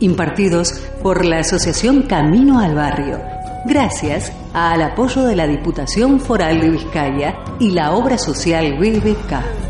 impartidos 0.00 0.72
por 1.02 1.24
la 1.24 1.40
Asociación 1.40 2.02
Camino 2.02 2.60
al 2.60 2.74
Barrio, 2.74 3.20
gracias 3.64 4.32
al 4.52 4.82
apoyo 4.82 5.24
de 5.24 5.36
la 5.36 5.46
Diputación 5.46 6.20
Foral 6.20 6.60
de 6.60 6.70
Vizcaya 6.70 7.36
y 7.58 7.70
la 7.70 7.92
obra 7.92 8.18
social 8.18 8.78
BBK. 8.78 9.65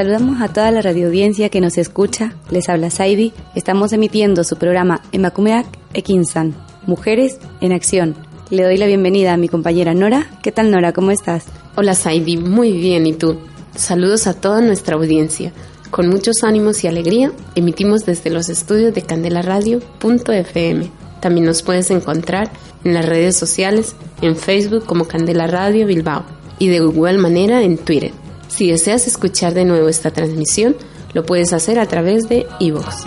Saludamos 0.00 0.40
a 0.40 0.48
toda 0.48 0.70
la 0.70 0.80
radioaudiencia 0.80 1.50
que 1.50 1.60
nos 1.60 1.76
escucha. 1.76 2.32
Les 2.50 2.70
habla 2.70 2.88
Saidi. 2.88 3.34
Estamos 3.54 3.92
emitiendo 3.92 4.44
su 4.44 4.56
programa 4.56 5.02
Emakumeak 5.12 5.66
Ekinsan, 5.92 6.54
Mujeres 6.86 7.38
en 7.60 7.72
Acción. 7.72 8.14
Le 8.48 8.62
doy 8.62 8.78
la 8.78 8.86
bienvenida 8.86 9.34
a 9.34 9.36
mi 9.36 9.50
compañera 9.50 9.92
Nora. 9.92 10.30
¿Qué 10.42 10.52
tal 10.52 10.70
Nora? 10.70 10.94
¿Cómo 10.94 11.10
estás? 11.10 11.44
Hola 11.76 11.94
Saidi, 11.94 12.38
muy 12.38 12.72
bien. 12.72 13.06
¿Y 13.06 13.12
tú? 13.12 13.36
Saludos 13.76 14.26
a 14.26 14.32
toda 14.32 14.62
nuestra 14.62 14.96
audiencia. 14.96 15.52
Con 15.90 16.08
muchos 16.08 16.44
ánimos 16.44 16.82
y 16.82 16.86
alegría, 16.86 17.32
emitimos 17.54 18.06
desde 18.06 18.30
los 18.30 18.48
estudios 18.48 18.94
de 18.94 19.02
Candela 19.02 19.42
Radio.fm. 19.42 20.90
También 21.20 21.44
nos 21.44 21.62
puedes 21.62 21.90
encontrar 21.90 22.50
en 22.84 22.94
las 22.94 23.04
redes 23.04 23.36
sociales, 23.36 23.94
en 24.22 24.34
Facebook 24.34 24.86
como 24.86 25.04
Candela 25.04 25.46
Radio 25.46 25.86
Bilbao 25.86 26.24
y 26.58 26.68
de 26.68 26.76
igual 26.76 27.18
manera 27.18 27.62
en 27.62 27.76
Twitter. 27.76 28.12
Si 28.50 28.70
deseas 28.70 29.06
escuchar 29.06 29.54
de 29.54 29.64
nuevo 29.64 29.88
esta 29.88 30.10
transmisión, 30.10 30.76
lo 31.14 31.24
puedes 31.24 31.52
hacer 31.52 31.78
a 31.78 31.86
través 31.86 32.28
de 32.28 32.46
iVoox. 32.58 33.06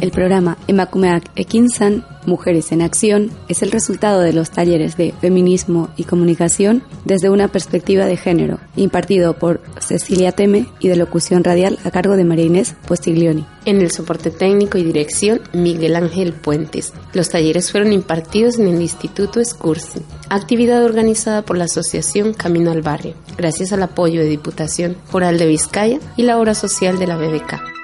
El 0.00 0.12
programa 0.12 0.56
Emakumeak 0.68 1.28
Ekinsan, 1.34 2.06
Mujeres 2.24 2.70
en 2.70 2.82
Acción, 2.82 3.32
es 3.48 3.62
el 3.62 3.72
resultado 3.72 4.20
de 4.20 4.32
los 4.32 4.50
talleres 4.50 4.96
de 4.96 5.12
feminismo 5.20 5.88
y 5.96 6.04
comunicación 6.04 6.84
desde 7.04 7.30
una 7.30 7.48
perspectiva 7.48 8.06
de 8.06 8.16
género, 8.16 8.60
impartido 8.76 9.34
por 9.34 9.60
Cecilia 9.80 10.30
Teme 10.30 10.66
y 10.78 10.86
de 10.86 10.94
locución 10.94 11.42
radial 11.42 11.80
a 11.84 11.90
cargo 11.90 12.16
de 12.16 12.24
María 12.24 12.44
Inés 12.44 12.76
Postiglioni. 12.86 13.44
En 13.64 13.80
el 13.80 13.90
soporte 13.90 14.30
técnico 14.30 14.78
y 14.78 14.84
dirección, 14.84 15.40
Miguel 15.52 15.96
Ángel 15.96 16.32
Puentes. 16.32 16.92
Los 17.12 17.30
talleres 17.30 17.72
fueron 17.72 17.92
impartidos 17.92 18.60
en 18.60 18.68
el 18.68 18.80
Instituto 18.80 19.40
Escursi, 19.40 20.00
actividad 20.28 20.84
organizada 20.84 21.42
por 21.42 21.58
la 21.58 21.64
Asociación 21.64 22.34
Camino 22.34 22.70
al 22.70 22.82
Barrio, 22.82 23.14
gracias 23.36 23.72
al 23.72 23.82
apoyo 23.82 24.20
de 24.20 24.28
Diputación 24.28 24.96
Foral 25.06 25.38
de 25.38 25.46
Vizcaya 25.46 25.98
y 26.16 26.22
la 26.22 26.38
obra 26.38 26.54
social 26.54 27.00
de 27.00 27.06
la 27.08 27.16
BBK. 27.16 27.77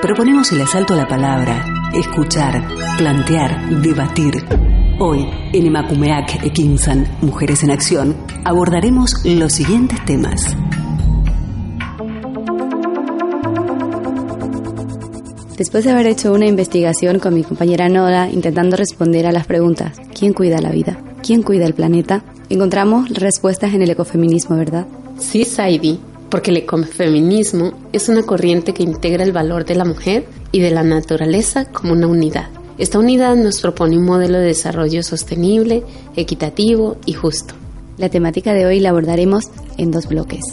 Proponemos 0.00 0.52
el 0.52 0.60
asalto 0.60 0.94
a 0.94 0.96
la 0.96 1.08
palabra, 1.08 1.90
escuchar, 1.92 2.62
plantear, 2.96 3.82
debatir. 3.82 4.44
Hoy, 5.00 5.26
en 5.52 5.66
Emakumeak 5.66 6.44
Ekinsan, 6.44 7.18
Mujeres 7.20 7.64
en 7.64 7.72
Acción, 7.72 8.16
abordaremos 8.44 9.12
los 9.24 9.52
siguientes 9.52 10.04
temas. 10.04 10.56
Después 15.56 15.84
de 15.84 15.90
haber 15.90 16.06
hecho 16.06 16.32
una 16.32 16.46
investigación 16.46 17.18
con 17.18 17.34
mi 17.34 17.42
compañera 17.42 17.88
Nora 17.88 18.30
intentando 18.30 18.76
responder 18.76 19.26
a 19.26 19.32
las 19.32 19.48
preguntas 19.48 20.00
¿quién 20.16 20.32
cuida 20.32 20.60
la 20.60 20.70
vida? 20.70 20.96
¿Quién 21.24 21.42
cuida 21.42 21.66
el 21.66 21.74
planeta? 21.74 22.22
Encontramos 22.48 23.10
respuestas 23.10 23.74
en 23.74 23.82
el 23.82 23.90
ecofeminismo, 23.90 24.56
¿verdad? 24.56 24.86
Sí, 25.18 25.44
Saidi 25.44 25.98
porque 26.30 26.50
el 26.50 26.58
ecofeminismo 26.58 27.72
es 27.92 28.08
una 28.08 28.22
corriente 28.22 28.74
que 28.74 28.82
integra 28.82 29.24
el 29.24 29.32
valor 29.32 29.64
de 29.64 29.74
la 29.74 29.84
mujer 29.84 30.26
y 30.52 30.60
de 30.60 30.70
la 30.70 30.82
naturaleza 30.82 31.66
como 31.66 31.92
una 31.92 32.06
unidad. 32.06 32.48
Esta 32.78 32.98
unidad 32.98 33.34
nos 33.36 33.60
propone 33.60 33.98
un 33.98 34.04
modelo 34.04 34.38
de 34.38 34.46
desarrollo 34.46 35.02
sostenible, 35.02 35.82
equitativo 36.16 36.96
y 37.06 37.12
justo. 37.12 37.54
La 37.96 38.08
temática 38.08 38.54
de 38.54 38.66
hoy 38.66 38.78
la 38.78 38.90
abordaremos 38.90 39.46
en 39.76 39.90
dos 39.90 40.06
bloques. 40.06 40.44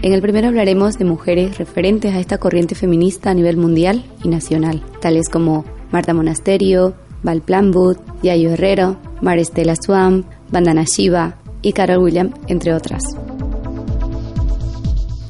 En 0.00 0.12
el 0.14 0.22
primero 0.22 0.48
hablaremos 0.48 0.96
de 0.96 1.04
mujeres 1.04 1.58
referentes 1.58 2.14
a 2.14 2.20
esta 2.20 2.38
corriente 2.38 2.74
feminista 2.74 3.30
a 3.30 3.34
nivel 3.34 3.56
mundial 3.56 4.04
y 4.24 4.28
nacional, 4.28 4.82
tales 5.00 5.28
como 5.28 5.64
Marta 5.90 6.14
Monasterio, 6.14 6.94
Val 7.22 7.42
Planwood, 7.42 7.98
Yayo 8.22 8.50
Herrero, 8.50 8.96
Maristela 9.20 9.74
Swamp, 9.76 10.26
Bandana 10.50 10.84
Shiva, 10.84 11.36
y 11.62 11.72
Carol 11.72 12.02
William, 12.02 12.32
entre 12.46 12.74
otras. 12.74 13.02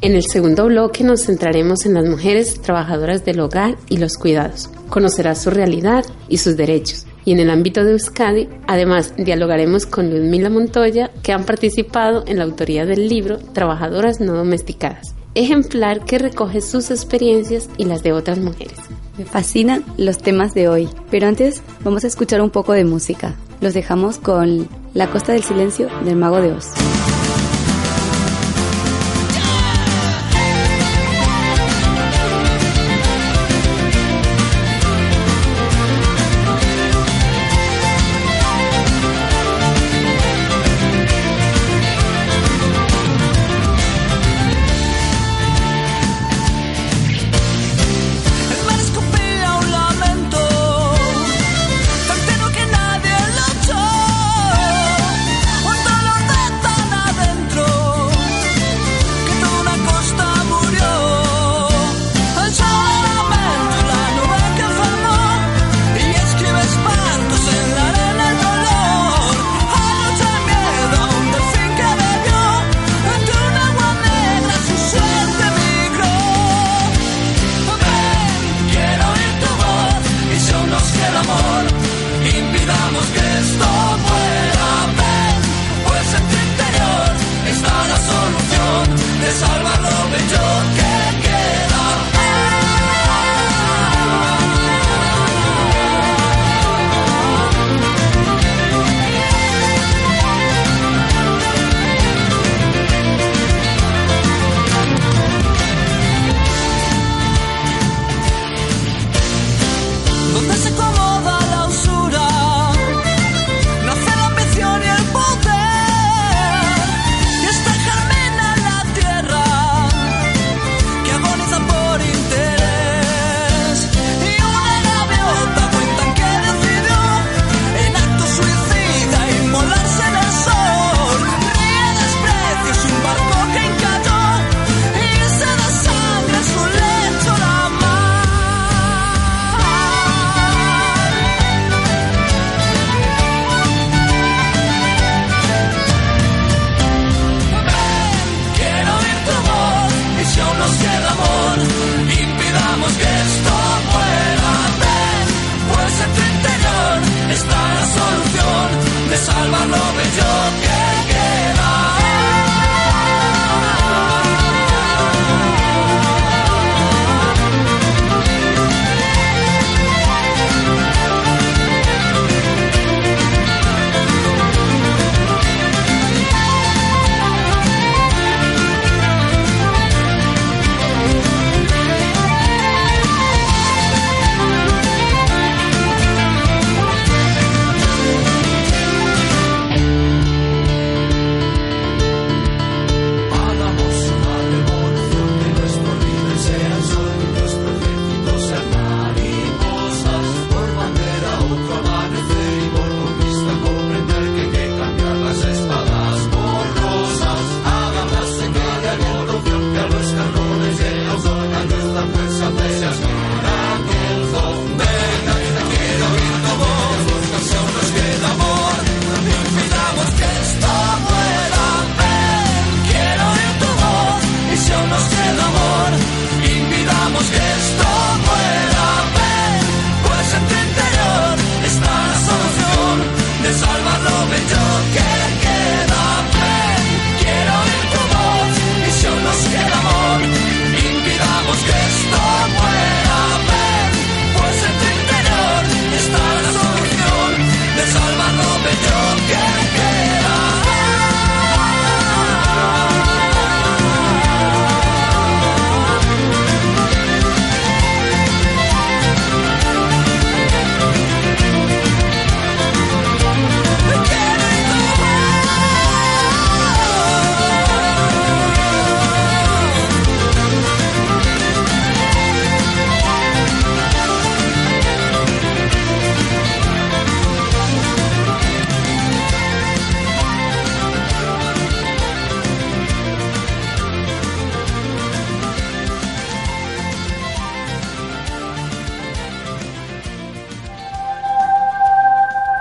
En 0.01 0.15
el 0.15 0.23
segundo 0.23 0.67
bloque 0.67 1.03
nos 1.03 1.25
centraremos 1.25 1.85
en 1.85 1.95
las 1.95 2.07
mujeres 2.07 2.61
trabajadoras 2.61 3.25
del 3.25 3.41
hogar 3.41 3.77
y 3.89 3.97
los 3.97 4.17
cuidados. 4.17 4.71
Conocerás 4.89 5.43
su 5.43 5.51
realidad 5.51 6.05
y 6.29 6.39
sus 6.39 6.57
derechos. 6.57 7.05
Y 7.25 7.33
en 7.33 7.41
el 7.41 7.51
ámbito 7.51 7.85
de 7.85 7.93
Euskadi, 7.93 8.49
además, 8.69 9.13
dialogaremos 9.17 9.87
con 9.87 10.09
Ludmila 10.09 10.51
Montoya, 10.51 11.11
que 11.23 11.33
han 11.33 11.45
participado 11.45 12.23
en 12.29 12.39
la 12.39 12.45
autoría 12.45 12.87
del 12.87 13.09
libro 13.09 13.39
Trabajadoras 13.39 14.21
no 14.21 14.35
domesticadas, 14.35 15.17
ejemplar 15.35 16.05
que 16.05 16.19
recoge 16.19 16.61
sus 16.61 16.93
experiencias 16.93 17.69
y 17.77 17.85
las 17.85 18.05
de 18.05 18.13
otras 18.13 18.39
mujeres. 18.39 18.79
Me 19.19 19.25
fascinan 19.25 19.85
los 19.97 20.19
temas 20.19 20.55
de 20.55 20.69
hoy, 20.69 20.89
pero 21.11 21.27
antes 21.27 21.61
vamos 21.83 22.05
a 22.05 22.07
escuchar 22.07 22.41
un 22.41 22.51
poco 22.51 22.73
de 22.73 22.85
música. 22.85 23.35
Los 23.61 23.75
dejamos 23.75 24.19
con 24.19 24.69
La 24.95 25.09
Costa 25.09 25.33
del 25.33 25.43
Silencio 25.43 25.89
del 26.05 26.17
Mago 26.17 26.41
de 26.41 26.53
Oz. 26.53 26.73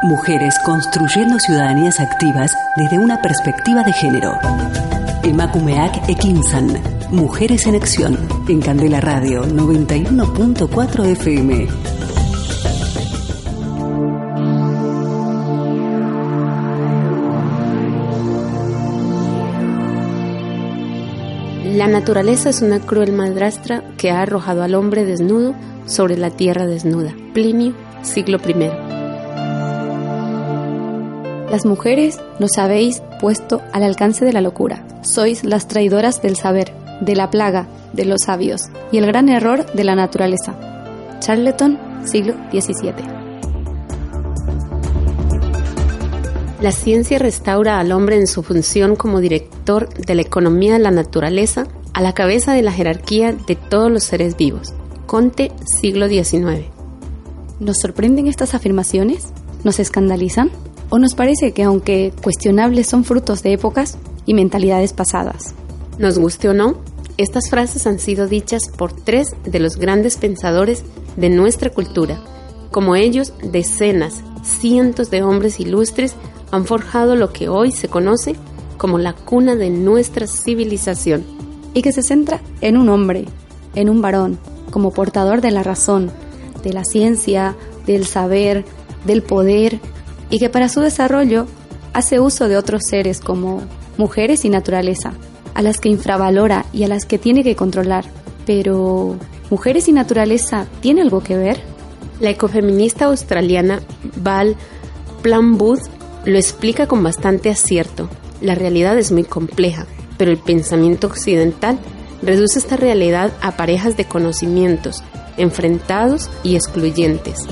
Mujeres 0.07 0.57
construyendo 0.63 1.37
ciudadanías 1.37 1.99
activas 1.99 2.57
desde 2.77 2.97
una 2.97 3.21
perspectiva 3.21 3.83
de 3.83 3.91
género. 3.91 4.37
Emakumeak 5.21 6.07
Ekinsan. 6.07 6.81
Mujeres 7.11 7.67
en 7.67 7.75
Acción. 7.75 8.17
En 8.47 8.61
Candela 8.61 9.01
Radio 9.01 9.43
91.4 9.43 11.05
FM. 11.07 11.67
La 21.75 21.87
naturaleza 21.87 22.49
es 22.49 22.61
una 22.61 22.79
cruel 22.79 23.11
madrastra 23.11 23.83
que 23.97 24.11
ha 24.11 24.21
arrojado 24.21 24.63
al 24.63 24.73
hombre 24.75 25.03
desnudo 25.03 25.53
sobre 25.85 26.15
la 26.15 26.29
tierra 26.29 26.65
desnuda. 26.65 27.13
Plinio, 27.33 27.73
siglo 28.03 28.37
I. 28.37 28.96
Las 31.49 31.65
mujeres 31.65 32.19
nos 32.39 32.57
habéis 32.57 33.01
puesto 33.21 33.61
al 33.71 33.83
alcance 33.83 34.25
de 34.25 34.33
la 34.33 34.41
locura. 34.41 34.85
Sois 35.01 35.45
las 35.45 35.69
traidoras 35.69 36.21
del 36.21 36.35
saber, 36.35 36.73
de 36.99 37.15
la 37.15 37.29
plaga, 37.29 37.67
de 37.93 38.03
los 38.03 38.23
sabios 38.23 38.63
y 38.91 38.97
el 38.97 39.05
gran 39.05 39.29
error 39.29 39.65
de 39.71 39.83
la 39.85 39.95
naturaleza. 39.95 40.57
Charleton, 41.19 41.79
siglo 42.03 42.33
XVII. 42.51 42.93
La 46.61 46.71
ciencia 46.71 47.17
restaura 47.17 47.79
al 47.79 47.93
hombre 47.93 48.17
en 48.17 48.27
su 48.27 48.43
función 48.43 48.97
como 48.97 49.21
director 49.21 49.87
de 49.93 50.15
la 50.15 50.23
economía 50.23 50.73
de 50.73 50.79
la 50.79 50.91
naturaleza 50.91 51.67
a 51.93 52.01
la 52.01 52.13
cabeza 52.13 52.53
de 52.53 52.61
la 52.61 52.73
jerarquía 52.73 53.31
de 53.31 53.55
todos 53.55 53.89
los 53.89 54.03
seres 54.03 54.35
vivos. 54.35 54.73
Conte, 55.05 55.53
siglo 55.65 56.09
XIX. 56.09 56.65
¿Nos 57.61 57.77
sorprenden 57.79 58.27
estas 58.27 58.53
afirmaciones? 58.53 59.27
¿Nos 59.63 59.79
escandalizan? 59.79 60.51
¿O 60.89 60.99
nos 60.99 61.15
parece 61.15 61.51
que 61.51 61.63
aunque 61.63 62.13
cuestionables 62.23 62.87
son 62.87 63.03
frutos 63.03 63.43
de 63.43 63.53
épocas 63.53 63.97
y 64.25 64.33
mentalidades 64.33 64.93
pasadas? 64.93 65.53
Nos 65.97 66.17
guste 66.17 66.47
o 66.47 66.53
no, 66.53 66.77
estas 67.17 67.49
frases 67.49 67.87
han 67.87 67.99
sido 67.99 68.27
dichas 68.27 68.69
por 68.69 68.93
tres 68.93 69.35
de 69.43 69.59
los 69.59 69.77
grandes 69.77 70.17
pensadores 70.17 70.83
de 71.17 71.29
nuestra 71.29 71.71
cultura. 71.71 72.19
Como 72.71 72.95
ellos, 72.95 73.33
decenas, 73.41 74.23
cientos 74.43 75.09
de 75.09 75.23
hombres 75.23 75.59
ilustres 75.59 76.15
han 76.51 76.65
forjado 76.65 77.15
lo 77.15 77.33
que 77.33 77.49
hoy 77.49 77.71
se 77.71 77.89
conoce 77.89 78.35
como 78.77 78.97
la 78.97 79.13
cuna 79.13 79.55
de 79.55 79.69
nuestra 79.69 80.27
civilización. 80.27 81.25
Y 81.73 81.81
que 81.81 81.91
se 81.91 82.01
centra 82.01 82.39
en 82.61 82.77
un 82.77 82.89
hombre, 82.89 83.25
en 83.75 83.89
un 83.89 84.01
varón, 84.01 84.39
como 84.71 84.91
portador 84.91 85.41
de 85.41 85.51
la 85.51 85.63
razón, 85.63 86.11
de 86.63 86.73
la 86.73 86.85
ciencia, 86.85 87.55
del 87.85 88.05
saber, 88.05 88.63
del 89.05 89.21
poder, 89.21 89.79
y 90.29 90.39
que 90.39 90.49
para 90.49 90.69
su 90.69 90.81
desarrollo 90.81 91.47
hace 91.93 92.19
uso 92.19 92.47
de 92.47 92.57
otros 92.57 92.83
seres 92.89 93.19
como 93.19 93.63
mujeres 93.97 94.45
y 94.45 94.49
naturaleza, 94.49 95.13
a 95.53 95.61
las 95.61 95.79
que 95.79 95.89
infravalora 95.89 96.65
y 96.71 96.83
a 96.83 96.87
las 96.87 97.05
que 97.05 97.17
tiene 97.17 97.43
que 97.43 97.55
controlar. 97.55 98.05
Pero, 98.45 99.17
¿mujeres 99.49 99.87
y 99.87 99.91
naturaleza 99.91 100.67
tiene 100.81 101.01
algo 101.01 101.21
que 101.21 101.35
ver? 101.35 101.59
La 102.19 102.29
ecofeminista 102.29 103.05
australiana 103.05 103.81
Val 104.17 104.55
Plumwood 105.21 105.79
lo 106.25 106.37
explica 106.37 106.87
con 106.87 107.03
bastante 107.03 107.49
acierto. 107.49 108.09
La 108.41 108.55
realidad 108.55 108.97
es 108.97 109.11
muy 109.11 109.23
compleja, 109.23 109.87
pero 110.17 110.31
el 110.31 110.37
pensamiento 110.37 111.07
occidental 111.07 111.79
reduce 112.21 112.59
esta 112.59 112.77
realidad 112.77 113.31
a 113.41 113.57
parejas 113.57 113.97
de 113.97 114.05
conocimientos, 114.05 115.03
enfrentados 115.37 116.29
y 116.43 116.55
excluyentes. 116.55 117.45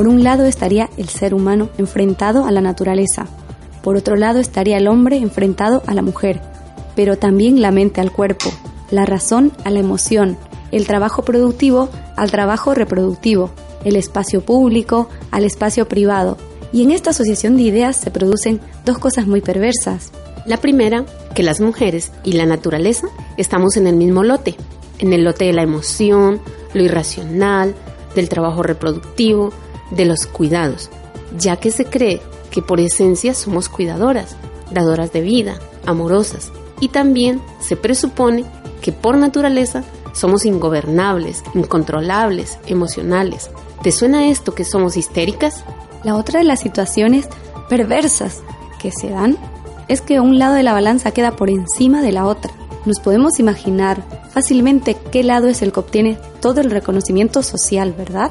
Por 0.00 0.08
un 0.08 0.24
lado 0.24 0.46
estaría 0.46 0.88
el 0.96 1.10
ser 1.10 1.34
humano 1.34 1.68
enfrentado 1.76 2.46
a 2.46 2.52
la 2.52 2.62
naturaleza, 2.62 3.26
por 3.82 3.96
otro 3.96 4.16
lado 4.16 4.38
estaría 4.38 4.78
el 4.78 4.88
hombre 4.88 5.18
enfrentado 5.18 5.82
a 5.86 5.92
la 5.92 6.00
mujer, 6.00 6.40
pero 6.96 7.18
también 7.18 7.60
la 7.60 7.70
mente 7.70 8.00
al 8.00 8.10
cuerpo, 8.10 8.50
la 8.90 9.04
razón 9.04 9.52
a 9.62 9.68
la 9.68 9.78
emoción, 9.78 10.38
el 10.72 10.86
trabajo 10.86 11.22
productivo 11.22 11.90
al 12.16 12.30
trabajo 12.30 12.72
reproductivo, 12.72 13.50
el 13.84 13.94
espacio 13.94 14.40
público 14.40 15.10
al 15.32 15.44
espacio 15.44 15.86
privado. 15.86 16.38
Y 16.72 16.82
en 16.82 16.92
esta 16.92 17.10
asociación 17.10 17.58
de 17.58 17.64
ideas 17.64 17.94
se 17.94 18.10
producen 18.10 18.58
dos 18.86 18.96
cosas 18.96 19.26
muy 19.26 19.42
perversas. 19.42 20.12
La 20.46 20.56
primera, 20.56 21.04
que 21.34 21.42
las 21.42 21.60
mujeres 21.60 22.10
y 22.24 22.32
la 22.32 22.46
naturaleza 22.46 23.06
estamos 23.36 23.76
en 23.76 23.86
el 23.86 23.96
mismo 23.96 24.22
lote, 24.22 24.56
en 24.98 25.12
el 25.12 25.24
lote 25.24 25.44
de 25.44 25.52
la 25.52 25.62
emoción, 25.62 26.40
lo 26.72 26.82
irracional, 26.82 27.74
del 28.14 28.30
trabajo 28.30 28.62
reproductivo, 28.62 29.52
de 29.90 30.04
los 30.04 30.26
cuidados, 30.26 30.90
ya 31.36 31.56
que 31.56 31.70
se 31.70 31.84
cree 31.84 32.20
que 32.50 32.62
por 32.62 32.80
esencia 32.80 33.34
somos 33.34 33.68
cuidadoras, 33.68 34.36
dadoras 34.70 35.12
de 35.12 35.20
vida, 35.20 35.58
amorosas, 35.86 36.52
y 36.80 36.88
también 36.88 37.40
se 37.60 37.76
presupone 37.76 38.44
que 38.80 38.92
por 38.92 39.16
naturaleza 39.16 39.84
somos 40.12 40.44
ingobernables, 40.44 41.42
incontrolables, 41.54 42.58
emocionales. 42.66 43.50
¿Te 43.82 43.92
suena 43.92 44.28
esto 44.28 44.54
que 44.54 44.64
somos 44.64 44.96
histéricas? 44.96 45.64
La 46.02 46.16
otra 46.16 46.40
de 46.40 46.44
las 46.44 46.60
situaciones 46.60 47.28
perversas 47.68 48.42
que 48.80 48.90
se 48.90 49.10
dan 49.10 49.36
es 49.88 50.00
que 50.00 50.20
un 50.20 50.38
lado 50.38 50.54
de 50.54 50.62
la 50.62 50.72
balanza 50.72 51.12
queda 51.12 51.32
por 51.32 51.50
encima 51.50 52.02
de 52.02 52.12
la 52.12 52.26
otra. 52.26 52.52
Nos 52.86 53.00
podemos 53.00 53.38
imaginar 53.38 54.02
fácilmente 54.30 54.96
qué 55.10 55.22
lado 55.22 55.48
es 55.48 55.62
el 55.62 55.72
que 55.72 55.80
obtiene 55.80 56.18
todo 56.40 56.60
el 56.60 56.70
reconocimiento 56.70 57.42
social, 57.42 57.92
¿verdad? 57.92 58.30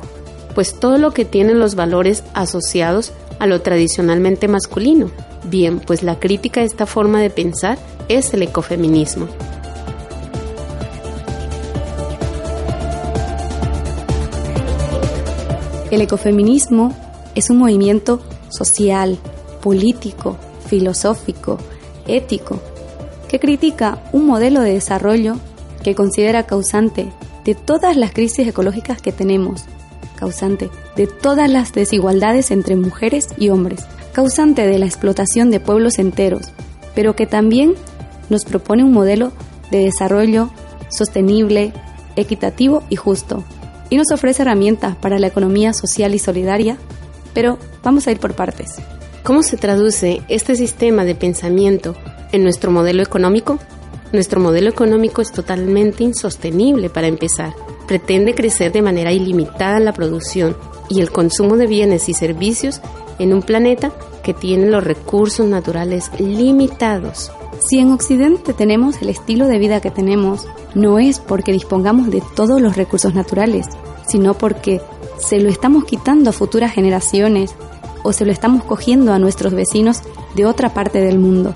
Pues 0.56 0.79
todo 0.79 0.98
lo 0.98 1.12
que 1.12 1.25
tiene 1.25 1.53
los 1.53 1.75
valores 1.75 2.24
asociados 2.34 3.13
a 3.39 3.48
lo 3.48 3.62
tradicionalmente 3.62 4.48
masculino. 4.48 5.12
Bien, 5.46 5.79
pues 5.79 6.03
la 6.03 6.20
crítica 6.20 6.62
a 6.62 6.63
esta 6.63 6.86
forma 6.86 7.22
de 7.22 7.29
pensar 7.29 7.77
es 8.10 8.34
el 8.34 8.44
ecofeminismo. 8.44 9.27
El 15.91 16.01
ecofeminismo 16.01 16.94
es 17.34 17.50
un 17.50 17.58
movimiento 17.58 18.22
social, 18.50 19.18
político, 19.62 20.38
filosófico, 20.68 21.58
ético, 22.08 22.60
que 23.27 23.39
critica 23.39 24.03
un 24.12 24.27
modelo 24.27 24.62
de 24.62 24.74
desarrollo 24.74 25.38
que 25.84 25.96
considera 25.96 26.46
causante 26.46 27.12
de 27.44 27.56
todas 27.56 27.96
las 27.96 28.12
crisis 28.12 28.48
ecológicas 28.48 29.01
que 29.01 29.12
tenemos, 29.12 29.63
causante 30.19 30.69
de 30.95 31.07
todas 31.07 31.49
las 31.49 31.71
desigualdades 31.71 32.51
entre 32.51 32.75
mujeres 32.75 33.29
y 33.38 33.49
hombres, 33.49 33.85
causante 34.11 34.67
de 34.67 34.77
la 34.77 34.85
explotación 34.85 35.49
de 35.49 35.61
pueblos 35.61 35.97
enteros, 35.97 36.51
pero 36.93 37.15
que 37.15 37.25
también 37.25 37.75
nos 38.29 38.43
propone 38.43 38.83
un 38.83 38.91
modelo 38.91 39.31
de 39.71 39.79
desarrollo 39.85 40.49
sostenible, 40.89 41.71
equitativo 42.17 42.83
y 42.89 42.97
justo, 42.97 43.43
y 43.89 43.97
nos 43.97 44.11
ofrece 44.11 44.41
herramientas 44.41 44.95
para 44.97 45.19
la 45.19 45.27
economía 45.27 45.73
social 45.73 46.13
y 46.13 46.19
solidaria, 46.19 46.77
pero 47.33 47.57
vamos 47.83 48.07
a 48.07 48.11
ir 48.11 48.19
por 48.19 48.33
partes. 48.33 48.75
¿Cómo 49.23 49.41
se 49.43 49.57
traduce 49.57 50.21
este 50.27 50.55
sistema 50.55 51.05
de 51.05 51.15
pensamiento 51.15 51.95
en 52.31 52.43
nuestro 52.43 52.71
modelo 52.71 53.01
económico? 53.03 53.59
Nuestro 54.11 54.41
modelo 54.41 54.69
económico 54.69 55.21
es 55.21 55.31
totalmente 55.31 56.03
insostenible 56.03 56.89
para 56.89 57.07
empezar. 57.07 57.53
Pretende 57.89 58.36
crecer 58.36 58.72
de 58.72 58.84
manera 58.84 59.12
ilimitada 59.12 59.79
la 59.79 59.93
producción 59.93 60.55
y 60.89 61.01
el 61.01 61.10
consumo 61.10 61.58
de 61.58 61.65
bienes 61.65 62.08
y 62.08 62.13
servicios 62.13 62.81
en 63.17 63.34
un 63.34 63.41
planeta 63.41 63.91
que 64.22 64.36
tiene 64.36 64.67
los 64.67 64.84
recursos 64.84 65.48
naturales 65.48 66.12
limitados. 66.19 67.31
Si 67.67 67.79
en 67.79 67.91
Occidente 67.91 68.53
tenemos 68.53 69.01
el 69.01 69.10
estilo 69.10 69.48
de 69.48 69.58
vida 69.58 69.81
que 69.81 69.89
tenemos, 69.89 70.46
no 70.75 71.00
es 71.00 71.17
porque 71.17 71.51
dispongamos 71.51 72.12
de 72.12 72.22
todos 72.36 72.62
los 72.62 72.77
recursos 72.77 73.15
naturales, 73.15 73.65
sino 74.08 74.36
porque 74.36 74.81
se 75.17 75.39
lo 75.39 75.50
estamos 75.50 75.86
quitando 75.86 76.29
a 76.29 76.34
futuras 76.34 76.72
generaciones 76.72 77.55
o 78.03 78.13
se 78.13 78.24
lo 78.24 78.31
estamos 78.31 78.65
cogiendo 78.65 79.13
a 79.13 79.19
nuestros 79.19 79.55
vecinos 79.55 80.03
de 80.36 80.46
otra 80.46 80.75
parte 80.75 81.01
del 81.01 81.17
mundo. 81.17 81.55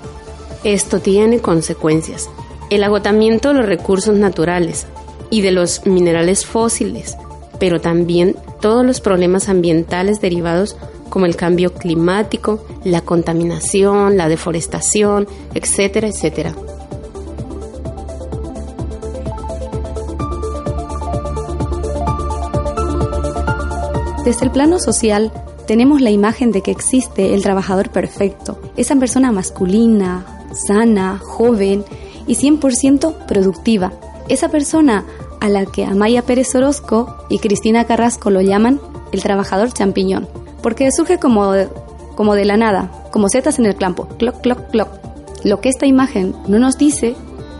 Esto 0.64 0.98
tiene 0.98 1.38
consecuencias. 1.38 2.28
El 2.70 2.82
agotamiento 2.82 3.50
de 3.50 3.54
los 3.54 3.66
recursos 3.66 4.16
naturales 4.16 4.88
y 5.34 5.40
de 5.40 5.50
los 5.50 5.84
minerales 5.84 6.46
fósiles, 6.46 7.16
pero 7.58 7.80
también 7.80 8.36
todos 8.60 8.86
los 8.86 9.00
problemas 9.00 9.48
ambientales 9.48 10.20
derivados 10.20 10.76
como 11.08 11.26
el 11.26 11.34
cambio 11.34 11.74
climático, 11.74 12.64
la 12.84 13.00
contaminación, 13.00 14.16
la 14.16 14.28
deforestación, 14.28 15.26
etcétera, 15.52 16.06
etcétera. 16.06 16.54
Desde 24.24 24.44
el 24.44 24.52
plano 24.52 24.78
social, 24.78 25.32
tenemos 25.66 26.00
la 26.00 26.12
imagen 26.12 26.52
de 26.52 26.62
que 26.62 26.70
existe 26.70 27.34
el 27.34 27.42
trabajador 27.42 27.90
perfecto, 27.90 28.60
esa 28.76 28.94
persona 28.94 29.32
masculina, 29.32 30.46
sana, 30.52 31.18
joven 31.18 31.84
y 32.28 32.36
100% 32.36 33.26
productiva, 33.26 33.92
esa 34.28 34.48
persona 34.48 35.04
a 35.44 35.50
la 35.50 35.66
que 35.66 35.84
Amaya 35.84 36.22
Pérez 36.22 36.54
Orozco 36.54 37.18
y 37.28 37.38
Cristina 37.38 37.84
Carrasco 37.84 38.30
lo 38.30 38.40
llaman 38.40 38.80
el 39.12 39.22
trabajador 39.22 39.70
champiñón, 39.74 40.26
porque 40.62 40.90
surge 40.90 41.18
como 41.18 41.52
de, 41.52 41.68
como 42.16 42.34
de 42.34 42.46
la 42.46 42.56
nada, 42.56 42.90
como 43.12 43.28
setas 43.28 43.58
en 43.58 43.66
el 43.66 43.76
campo, 43.76 44.08
cloc, 44.18 44.40
cloc, 44.40 44.70
cloc. 44.70 44.88
Lo 45.44 45.60
que 45.60 45.68
esta 45.68 45.84
imagen 45.84 46.34
no 46.48 46.58
nos 46.58 46.78
dice 46.78 47.14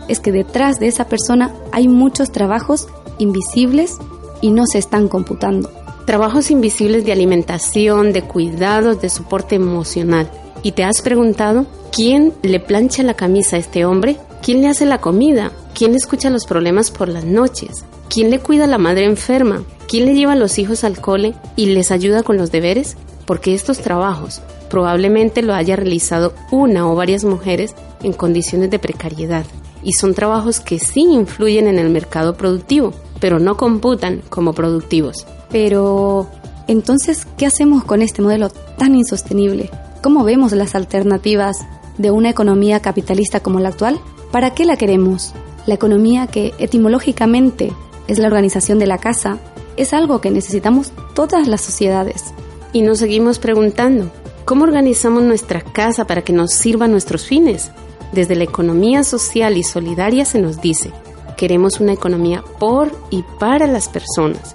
es 0.09 0.21
que 0.21 0.33
detrás 0.33 0.81
de 0.81 0.87
esa 0.87 1.09
persona 1.09 1.53
hay 1.73 1.87
muchos 1.87 2.33
trabajos 2.33 2.89
invisibles 3.19 3.99
y 4.41 4.51
no 4.51 4.65
se 4.65 4.79
están 4.79 5.09
computando. 5.09 5.71
Trabajos 6.07 6.51
invisibles 6.51 7.05
de 7.05 7.13
alimentación, 7.13 8.15
de 8.15 8.23
cuidados, 8.23 9.03
de 9.03 9.11
soporte 9.11 9.57
emocional. 9.57 10.31
¿Y 10.63 10.73
te 10.73 10.85
has 10.85 11.03
preguntado 11.03 11.67
quién 11.93 12.33
le 12.41 12.61
plancha 12.61 13.03
la 13.03 13.13
camisa 13.13 13.57
a 13.57 13.59
este 13.59 13.85
hombre? 13.85 14.17
¿Quién 14.43 14.63
le 14.63 14.69
hace 14.69 14.87
la 14.87 15.03
comida? 15.03 15.53
¿Quién 15.75 15.97
escucha 15.97 16.31
los 16.31 16.47
problemas 16.47 16.93
por 16.93 17.09
las 17.09 17.25
noches? 17.25 17.85
¿Quién 18.09 18.31
le 18.31 18.39
cuida 18.39 18.65
a 18.65 18.69
la 18.69 18.79
madre 18.79 19.07
enferma? 19.07 19.65
¿Quién 19.89 20.07
le 20.07 20.15
lleva 20.15 20.35
a 20.35 20.37
los 20.37 20.61
hijos 20.61 20.85
al 20.85 21.01
cole 21.01 21.35
y 21.57 21.67
les 21.67 21.91
ayuda 21.91 22.23
con 22.23 22.37
los 22.37 22.53
deberes? 22.53 22.97
Porque 23.27 23.55
estos 23.55 23.79
trabajos 23.79 24.41
probablemente 24.71 25.43
lo 25.43 25.53
haya 25.53 25.75
realizado 25.75 26.33
una 26.53 26.89
o 26.89 26.95
varias 26.95 27.25
mujeres 27.25 27.75
en 28.05 28.13
condiciones 28.13 28.71
de 28.71 28.79
precariedad 28.79 29.45
y 29.83 29.95
son 29.95 30.15
trabajos 30.15 30.61
que 30.61 30.79
sí 30.79 31.01
influyen 31.01 31.67
en 31.67 31.81
el 31.81 31.91
mercado 31.91 32.37
productivo, 32.37 32.93
pero 33.19 33.41
no 33.41 33.57
computan 33.57 34.23
como 34.29 34.53
productivos. 34.53 35.27
Pero, 35.51 36.29
entonces, 36.69 37.27
¿qué 37.37 37.47
hacemos 37.47 37.83
con 37.83 38.01
este 38.01 38.23
modelo 38.23 38.49
tan 38.49 38.95
insostenible? 38.95 39.71
¿Cómo 40.03 40.23
vemos 40.23 40.53
las 40.53 40.77
alternativas 40.77 41.57
de 41.99 42.13
una 42.13 42.31
economía 42.31 42.79
capitalista 42.79 43.41
como 43.41 43.59
la 43.59 43.71
actual? 43.71 43.99
¿Para 44.31 44.55
qué 44.55 44.65
la 44.65 44.77
queremos? 44.77 45.35
La 45.67 45.75
economía 45.75 46.27
que 46.27 46.53
etimológicamente 46.59 47.73
es 48.07 48.19
la 48.19 48.27
organización 48.27 48.79
de 48.79 48.87
la 48.87 48.99
casa 48.99 49.39
es 49.77 49.93
algo 49.93 50.21
que 50.21 50.31
necesitamos 50.31 50.93
todas 51.15 51.49
las 51.49 51.63
sociedades. 51.63 52.35
Y 52.73 52.83
nos 52.83 52.99
seguimos 52.99 53.39
preguntando, 53.39 54.11
¿cómo 54.45 54.65
organizamos 54.65 55.23
nuestra 55.23 55.63
casa 55.63 56.07
para 56.07 56.23
que 56.23 56.33
nos 56.33 56.53
sirva 56.53 56.87
nuestros 56.87 57.25
fines? 57.25 57.71
Desde 58.13 58.37
la 58.37 58.45
economía 58.45 59.05
social 59.05 59.57
y 59.57 59.63
solidaria 59.63 60.25
se 60.25 60.39
nos 60.39 60.61
dice, 60.61 60.91
queremos 61.37 61.81
una 61.81 61.93
economía 61.93 62.45
por 62.61 62.93
y 63.11 63.25
para 63.41 63.67
las 63.67 63.89
personas, 63.89 64.55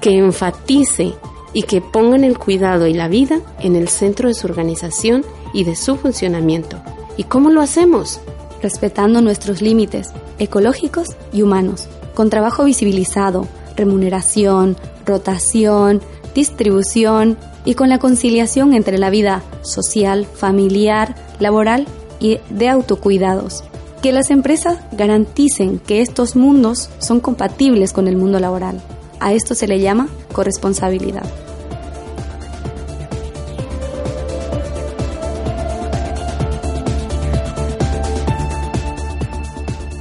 que 0.00 0.18
enfatice 0.18 1.14
y 1.52 1.62
que 1.62 1.80
pongan 1.80 2.22
el 2.22 2.38
cuidado 2.38 2.86
y 2.86 2.92
la 2.92 3.08
vida 3.08 3.40
en 3.60 3.76
el 3.76 3.88
centro 3.88 4.28
de 4.28 4.34
su 4.34 4.46
organización 4.46 5.24
y 5.52 5.64
de 5.64 5.74
su 5.74 5.96
funcionamiento. 5.96 6.82
¿Y 7.16 7.24
cómo 7.24 7.50
lo 7.50 7.62
hacemos? 7.62 8.20
Respetando 8.62 9.20
nuestros 9.20 9.60
límites 9.60 10.08
ecológicos 10.38 11.08
y 11.32 11.42
humanos, 11.42 11.88
con 12.14 12.30
trabajo 12.30 12.64
visibilizado, 12.64 13.46
remuneración, 13.76 14.76
rotación, 15.04 16.00
distribución 16.34 17.36
y 17.64 17.74
con 17.74 17.88
la 17.88 17.98
conciliación 17.98 18.74
entre 18.74 18.98
la 18.98 19.10
vida 19.10 19.42
social, 19.62 20.26
familiar, 20.26 21.14
laboral 21.38 21.86
y 22.20 22.38
de 22.50 22.68
autocuidados. 22.68 23.64
Que 24.02 24.12
las 24.12 24.30
empresas 24.30 24.78
garanticen 24.92 25.78
que 25.78 26.02
estos 26.02 26.36
mundos 26.36 26.90
son 26.98 27.20
compatibles 27.20 27.92
con 27.92 28.06
el 28.06 28.16
mundo 28.16 28.38
laboral. 28.38 28.82
A 29.20 29.32
esto 29.32 29.54
se 29.54 29.66
le 29.66 29.80
llama 29.80 30.08
corresponsabilidad. 30.32 31.24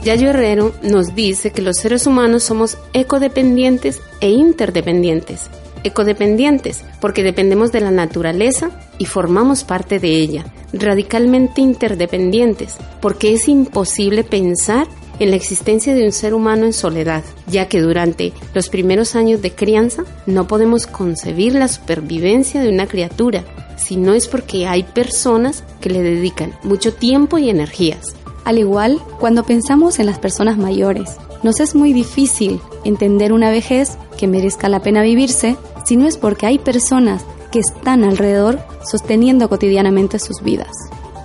Yayo 0.03 0.31
Herrero 0.31 0.73
nos 0.83 1.15
dice 1.15 1.51
que 1.51 1.61
los 1.61 1.77
seres 1.77 2.07
humanos 2.07 2.43
somos 2.43 2.77
ecodependientes 2.91 4.01
e 4.19 4.31
interdependientes. 4.31 5.49
Ecodependientes 5.85 6.83
porque 6.99 7.23
dependemos 7.23 7.71
de 7.71 7.79
la 7.79 7.91
naturaleza 7.91 8.71
y 8.97 9.05
formamos 9.05 9.63
parte 9.63 9.99
de 9.99 10.17
ella. 10.17 10.45
Radicalmente 10.73 11.61
interdependientes 11.61 12.75
porque 13.01 13.33
es 13.33 13.47
imposible 13.47 14.25
pensar 14.25 14.87
en 15.19 15.29
la 15.29 15.37
existencia 15.37 15.95
de 15.95 16.03
un 16.03 16.11
ser 16.11 16.33
humano 16.33 16.65
en 16.65 16.73
soledad, 16.73 17.23
ya 17.47 17.69
que 17.69 17.79
durante 17.79 18.33
los 18.53 18.67
primeros 18.67 19.15
años 19.15 19.41
de 19.41 19.51
crianza 19.51 20.03
no 20.25 20.47
podemos 20.47 20.85
concebir 20.85 21.55
la 21.55 21.69
supervivencia 21.69 22.61
de 22.61 22.69
una 22.69 22.87
criatura, 22.87 23.45
si 23.77 23.95
no 23.95 24.13
es 24.13 24.27
porque 24.27 24.67
hay 24.67 24.83
personas 24.83 25.63
que 25.79 25.89
le 25.89 26.01
dedican 26.01 26.53
mucho 26.63 26.93
tiempo 26.93 27.37
y 27.37 27.49
energías. 27.49 28.15
Al 28.45 28.59
igual, 28.59 29.01
cuando 29.19 29.43
pensamos 29.43 29.99
en 29.99 30.05
las 30.05 30.19
personas 30.19 30.57
mayores, 30.57 31.17
nos 31.43 31.59
es 31.59 31.75
muy 31.75 31.93
difícil 31.93 32.59
entender 32.83 33.31
una 33.33 33.49
vejez 33.49 33.97
que 34.17 34.27
merezca 34.27 34.69
la 34.69 34.81
pena 34.81 35.01
vivirse 35.01 35.55
si 35.85 35.97
no 35.97 36.07
es 36.07 36.17
porque 36.17 36.45
hay 36.45 36.57
personas 36.57 37.23
que 37.51 37.59
están 37.59 38.03
alrededor 38.03 38.59
sosteniendo 38.83 39.47
cotidianamente 39.47 40.19
sus 40.19 40.41
vidas. 40.41 40.71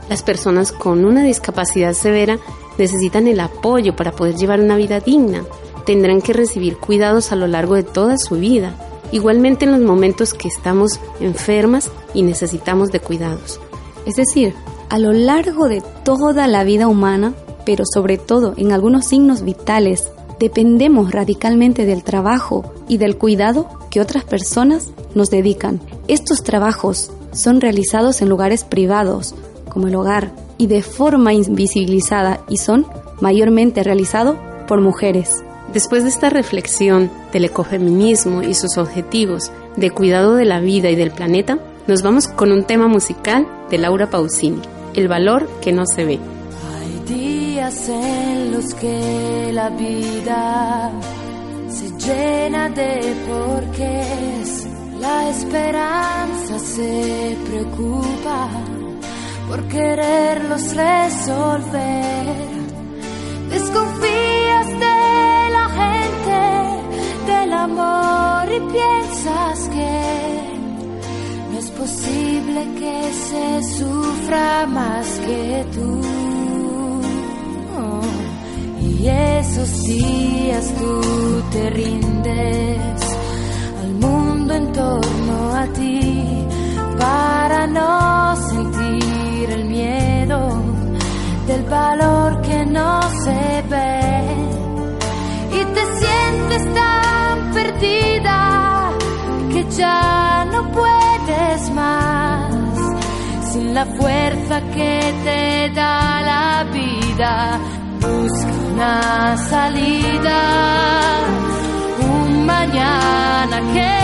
Las 0.08 0.22
personas 0.22 0.72
con 0.72 1.04
una 1.04 1.22
discapacidad 1.22 1.92
severa 1.92 2.38
necesitan 2.78 3.26
el 3.26 3.40
apoyo 3.40 3.96
para 3.96 4.12
poder 4.12 4.37
llevar 4.37 4.60
una 4.60 4.76
vida 4.76 5.00
digna. 5.00 5.44
Tendrán 5.84 6.20
que 6.20 6.32
recibir 6.32 6.76
cuidados 6.76 7.32
a 7.32 7.37
lo 7.37 7.46
largo 7.46 7.75
de 7.75 7.82
toda 7.82 8.16
su 8.18 8.37
vida, 8.37 8.75
igualmente 9.10 9.64
en 9.64 9.72
los 9.72 9.80
momentos 9.80 10.34
que 10.34 10.48
estamos 10.48 11.00
enfermas 11.20 11.90
y 12.14 12.22
necesitamos 12.22 12.90
de 12.90 13.00
cuidados. 13.00 13.60
Es 14.06 14.16
decir, 14.16 14.54
a 14.88 14.99
lo 14.99 15.12
largo 15.12 15.68
de 15.68 15.83
toda 16.04 16.47
la 16.47 16.64
vida 16.64 16.88
humana, 16.88 17.35
pero 17.64 17.85
sobre 17.85 18.16
todo 18.16 18.54
en 18.57 18.73
algunos 18.73 19.07
signos 19.07 19.42
vitales, 19.42 20.11
dependemos 20.40 21.12
radicalmente 21.12 21.85
del 21.85 22.04
trabajo 22.04 22.73
y 22.88 22.99
del 22.99 23.16
cuidado 23.16 23.68
que 23.90 24.00
otras 24.00 24.25
personas 24.25 24.90
nos 25.14 25.30
dedican. 25.30 25.80
Estos 26.07 26.42
trabajos 26.42 27.11
son 27.33 27.61
realizados 27.61 28.23
en 28.23 28.28
lugares 28.28 28.64
privados, 28.64 29.35
como 29.68 29.88
el 29.88 29.97
hogar, 29.97 30.33
y 30.57 30.66
de 30.66 30.83
forma 30.83 31.35
invisibilizada 31.35 32.40
y 32.49 32.57
son 32.57 32.87
mayormente 33.21 33.83
realizados 33.83 34.37
por 34.66 34.80
mujeres. 34.80 35.45
Después 35.73 36.02
de 36.02 36.09
esta 36.09 36.30
reflexión 36.30 37.11
del 37.33 37.45
ecofeminismo 37.45 38.42
y 38.42 38.54
sus 38.54 38.78
objetivos 38.78 39.52
de 39.76 39.90
cuidado 39.90 40.35
de 40.35 40.47
la 40.47 40.61
vida 40.61 40.88
y 40.88 40.97
del 40.97 41.11
planeta, 41.11 41.59
nos 41.87 42.02
vamos 42.02 42.26
con 42.26 42.52
un 42.52 42.64
tema 42.64 42.88
musical 42.88 43.47
de 43.71 43.78
Laura 43.78 44.09
Pausini 44.09 44.61
el 44.95 45.09
valor 45.09 45.49
que 45.61 45.73
no 45.73 45.85
se 45.87 46.04
ve. 46.04 46.18
Hay 46.75 47.14
días 47.14 47.88
en 47.88 48.52
los 48.52 48.75
que 48.75 49.50
la 49.52 49.68
vida 49.71 50.90
se 51.68 51.90
llena 51.99 52.68
de 52.71 53.14
porqués, 53.28 54.66
la 55.00 55.28
esperanza 55.30 56.59
se 56.59 57.37
preocupa 57.49 58.49
por 59.49 59.62
quererlos 59.68 60.75
resolver. 60.75 62.49
Desconfías 63.50 64.66
de 64.68 65.50
la 65.57 65.68
gente, 65.80 67.33
del 67.33 67.52
amor 67.52 68.52
y 68.52 68.61
piensas 68.73 69.68
que 69.68 70.57
posible 71.78 72.61
que 72.80 73.12
se 73.12 73.78
sufra 73.78 74.66
más 74.66 75.06
que 75.20 75.64
tú. 75.75 76.00
y 78.80 79.06
esos 79.08 79.85
días 79.85 80.75
tú 80.76 81.00
te 81.52 81.70
rindes 81.70 83.02
al 83.82 83.92
mundo 83.94 84.54
en 84.54 84.73
torno 84.73 85.54
a 85.54 85.66
ti 85.66 86.44
para 86.99 87.66
no 87.68 88.35
sentir 88.50 89.50
el 89.50 89.64
miedo 89.66 90.40
del 91.47 91.62
valor 91.62 92.42
que 92.42 92.66
no 92.66 93.02
se 93.25 93.62
ve. 93.70 94.20
Y 95.58 95.61
te 95.74 95.83
sientes 96.00 96.74
tan 96.74 97.52
perdida 97.55 98.90
que 99.52 99.64
ya 99.70 100.44
no 100.52 100.72
puedes 100.72 101.08
más, 101.72 102.50
sin 103.52 103.74
la 103.74 103.84
fuerza 103.84 104.60
que 104.74 105.14
te 105.24 105.70
da 105.74 106.20
la 106.22 106.64
vida. 106.72 107.58
Busca 108.00 108.52
una 108.72 109.36
salida, 109.36 110.40
un 112.00 112.46
mañana 112.46 113.60
que 113.74 113.94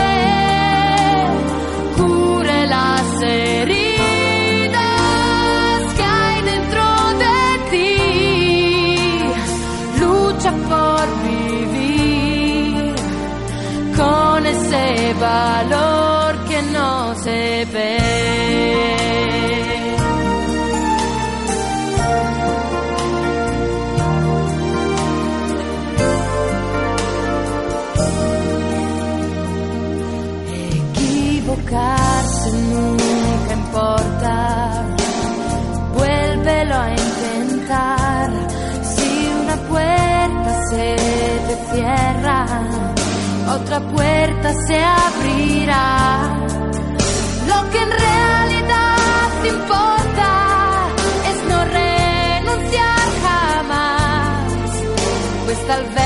cure 1.97 2.67
las 2.67 3.23
heridas 3.23 4.05
por 10.69 11.07
vivir 11.23 12.95
con 13.97 14.47
ese 14.47 15.15
valor 15.21 15.94
se 17.23 17.65
ve. 17.73 17.99
Equivocarse 30.85 32.53
nunca 32.53 33.53
importa, 33.55 34.85
vuélvelo 35.95 36.75
a 36.75 36.91
intentar. 36.91 38.31
Si 38.83 39.31
una 39.43 39.57
puerta 39.69 40.51
se 40.71 40.97
te 41.47 41.57
cierra, 41.73 42.47
otra 43.55 43.81
puerta 43.81 44.53
se 44.67 44.83
abrirá 44.83 46.45
tal 55.67 56.04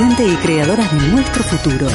y 0.00 0.36
creadoras 0.36 0.92
de 0.92 1.08
nuestro 1.08 1.42
futuro. 1.42 1.88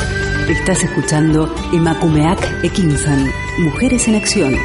Estás 0.49 0.83
escuchando 0.83 1.49
Emakumeak 1.71 2.61
Ekinsan, 2.61 3.31
Mujeres 3.59 4.09
en 4.09 4.15
Acción. 4.15 4.55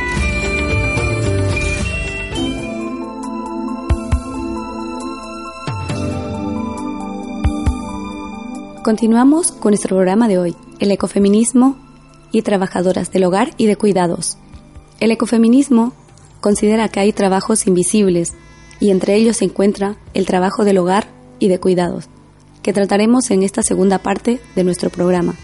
Continuamos 8.83 9.53
con 9.53 9.71
nuestro 9.71 9.95
programa 9.95 10.27
de 10.27 10.39
hoy, 10.39 10.57
el 10.81 10.91
ecofeminismo 10.91 11.77
y 12.33 12.43
trabajadoras 12.43 13.13
del 13.13 13.23
hogar 13.23 13.53
y 13.57 13.67
de 13.67 13.77
cuidados. 13.77 14.37
El 14.99 15.13
ecofeminismo 15.13 15.93
considera 16.41 16.89
que 16.89 16.99
hay 16.99 17.13
trabajos 17.13 17.69
invisibles 17.69 18.35
y 18.81 18.91
entre 18.91 19.15
ellos 19.15 19.37
se 19.37 19.45
encuentra 19.45 19.97
el 20.13 20.27
trabajo 20.27 20.65
del 20.65 20.79
hogar 20.79 21.07
y 21.39 21.47
de 21.47 21.61
cuidados, 21.61 22.09
que 22.69 22.75
trataremos 22.75 23.31
en 23.31 23.45
esta 23.45 23.63
segunda 23.63 23.97
parte 23.97 24.41
de 24.55 24.63
nuestro 24.63 24.91
programa. 24.91 25.37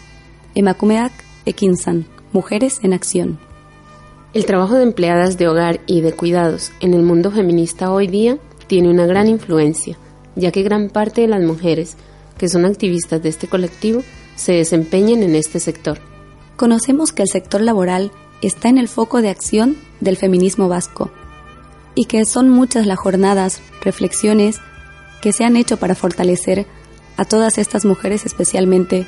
Emakumeak 0.53 1.11
Ekinsan, 1.47 2.05
Mujeres 2.33 2.79
en 2.83 2.93
Acción. 2.93 3.39
El 4.35 4.45
trabajo 4.45 4.75
de 4.75 4.83
empleadas 4.83 5.35
de 5.39 5.47
hogar 5.47 5.79
y 5.87 6.01
de 6.01 6.13
cuidados 6.13 6.71
en 6.81 6.93
el 6.93 7.01
mundo 7.01 7.31
feminista 7.31 7.91
hoy 7.91 8.05
día 8.05 8.37
tiene 8.67 8.91
una 8.91 9.07
gran 9.07 9.27
influencia, 9.27 9.97
ya 10.35 10.51
que 10.51 10.61
gran 10.61 10.89
parte 10.89 11.21
de 11.21 11.27
las 11.27 11.41
mujeres 11.41 11.97
que 12.37 12.47
son 12.47 12.63
activistas 12.63 13.23
de 13.23 13.29
este 13.29 13.47
colectivo 13.47 14.03
se 14.35 14.53
desempeñan 14.53 15.23
en 15.23 15.33
este 15.33 15.59
sector. 15.59 15.97
Conocemos 16.57 17.11
que 17.11 17.23
el 17.23 17.29
sector 17.29 17.61
laboral 17.61 18.11
está 18.43 18.69
en 18.69 18.77
el 18.77 18.87
foco 18.87 19.23
de 19.23 19.29
acción 19.29 19.77
del 19.99 20.17
feminismo 20.17 20.69
vasco 20.69 21.09
y 21.95 22.05
que 22.05 22.23
son 22.25 22.49
muchas 22.49 22.85
las 22.85 22.99
jornadas, 22.99 23.63
reflexiones 23.81 24.59
que 25.23 25.33
se 25.33 25.43
han 25.43 25.57
hecho 25.57 25.77
para 25.77 25.95
fortalecer 25.95 26.67
a 27.17 27.25
todas 27.25 27.57
estas 27.57 27.85
mujeres, 27.85 28.25
especialmente 28.25 29.05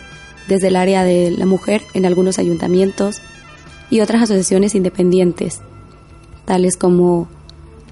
desde 0.47 0.69
el 0.69 0.75
área 0.75 1.03
de 1.03 1.31
la 1.31 1.45
mujer 1.45 1.81
en 1.93 2.05
algunos 2.05 2.39
ayuntamientos 2.39 3.21
y 3.89 4.01
otras 4.01 4.23
asociaciones 4.23 4.75
independientes, 4.75 5.61
tales 6.45 6.77
como 6.77 7.27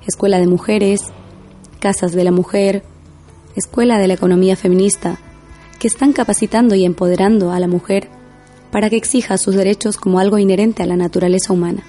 Escuela 0.07 0.39
de 0.39 0.47
Mujeres, 0.47 1.01
Casas 1.79 2.13
de 2.13 2.23
la 2.23 2.31
Mujer, 2.31 2.83
Escuela 3.55 3.97
de 3.97 4.07
la 4.07 4.13
Economía 4.13 4.55
Feminista, 4.55 5.19
que 5.79 5.87
están 5.87 6.13
capacitando 6.13 6.75
y 6.75 6.85
empoderando 6.85 7.51
a 7.51 7.59
la 7.59 7.67
mujer 7.67 8.09
para 8.71 8.89
que 8.89 8.97
exija 8.97 9.37
sus 9.37 9.55
derechos 9.55 9.97
como 9.97 10.19
algo 10.19 10.37
inherente 10.37 10.83
a 10.83 10.85
la 10.85 10.95
naturaleza 10.95 11.53
humana. 11.53 11.83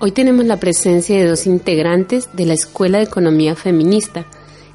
Hoy 0.00 0.10
tenemos 0.10 0.44
la 0.46 0.58
presencia 0.58 1.16
de 1.16 1.26
dos 1.26 1.46
integrantes 1.46 2.28
de 2.32 2.44
la 2.44 2.54
Escuela 2.54 2.98
de 2.98 3.04
Economía 3.04 3.54
Feminista, 3.54 4.26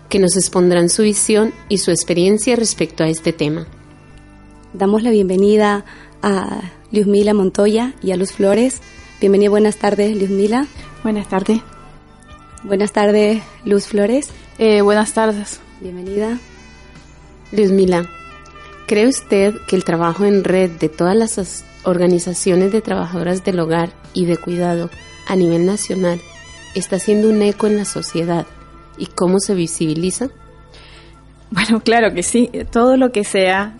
que 0.10 0.20
nos 0.20 0.36
expondrán 0.38 0.90
su 0.90 1.04
visión 1.04 1.54
y 1.70 1.80
su 1.80 1.92
experiencia 1.92 2.56
respecto 2.56 3.04
a 3.04 3.10
este 3.10 3.34
tema. 3.34 3.68
Damos 4.74 5.04
la 5.04 5.10
bienvenida 5.12 5.86
a 6.22 6.62
Luzmila 6.92 7.34
Montoya 7.34 7.94
y 8.02 8.12
a 8.12 8.18
Luz 8.18 8.32
Flores. 8.32 8.82
Bienvenida, 9.20 9.50
buenas 9.50 9.78
tardes, 9.78 10.16
Luzmila. 10.16 10.68
Buenas 11.04 11.28
tardes. 11.28 11.60
Buenas 12.64 12.92
tardes, 12.92 13.42
Luz 13.66 13.86
Flores. 13.88 14.30
Eh, 14.58 14.82
buenas 14.82 15.14
tardes. 15.14 15.60
Bienvenida. 15.82 16.40
Luzmila, 17.52 18.10
¿cree 18.88 19.08
usted 19.08 19.56
que 19.68 19.76
el 19.76 19.84
trabajo 19.84 20.26
en 20.26 20.44
red 20.44 20.72
de 20.72 20.90
todas 20.90 21.16
las 21.16 21.38
as- 21.38 21.64
organizaciones 21.84 22.72
de 22.74 22.82
trabajadoras 22.82 23.44
del 23.46 23.60
hogar 23.60 23.92
y 24.14 24.26
de 24.26 24.36
cuidado 24.38 24.90
a 25.28 25.36
nivel 25.36 25.66
nacional 25.66 26.20
está 26.76 26.98
haciendo 26.98 27.30
un 27.30 27.42
eco 27.42 27.68
en 27.68 27.78
la 27.78 27.86
sociedad 27.86 28.46
y 28.98 29.06
cómo 29.08 29.40
se 29.40 29.54
visibiliza? 29.56 30.30
Bueno, 31.52 31.80
claro 31.84 32.14
que 32.14 32.24
sí. 32.24 32.50
Todo 32.72 32.98
lo 32.98 33.12
que 33.12 33.24
sea 33.24 33.78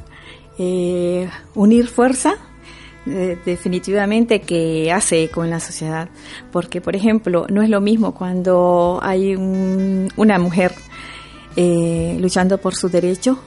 eh, 0.58 1.30
unir 1.56 1.88
fuerza, 1.88 2.36
eh, 3.06 3.38
definitivamente 3.46 4.42
que 4.42 4.92
hace 4.92 5.24
eco 5.24 5.44
en 5.44 5.50
la 5.50 5.60
sociedad. 5.60 6.10
Porque, 6.52 6.82
por 6.82 6.96
ejemplo, 6.96 7.46
no 7.50 7.62
es 7.62 7.70
lo 7.70 7.82
mismo 7.82 8.14
cuando 8.14 9.00
hay 9.02 9.36
un- 9.36 10.10
una 10.18 10.38
mujer 10.40 10.74
eh, 11.56 12.18
luchando 12.20 12.60
por 12.60 12.76
su 12.76 12.88
derecho 12.90 13.40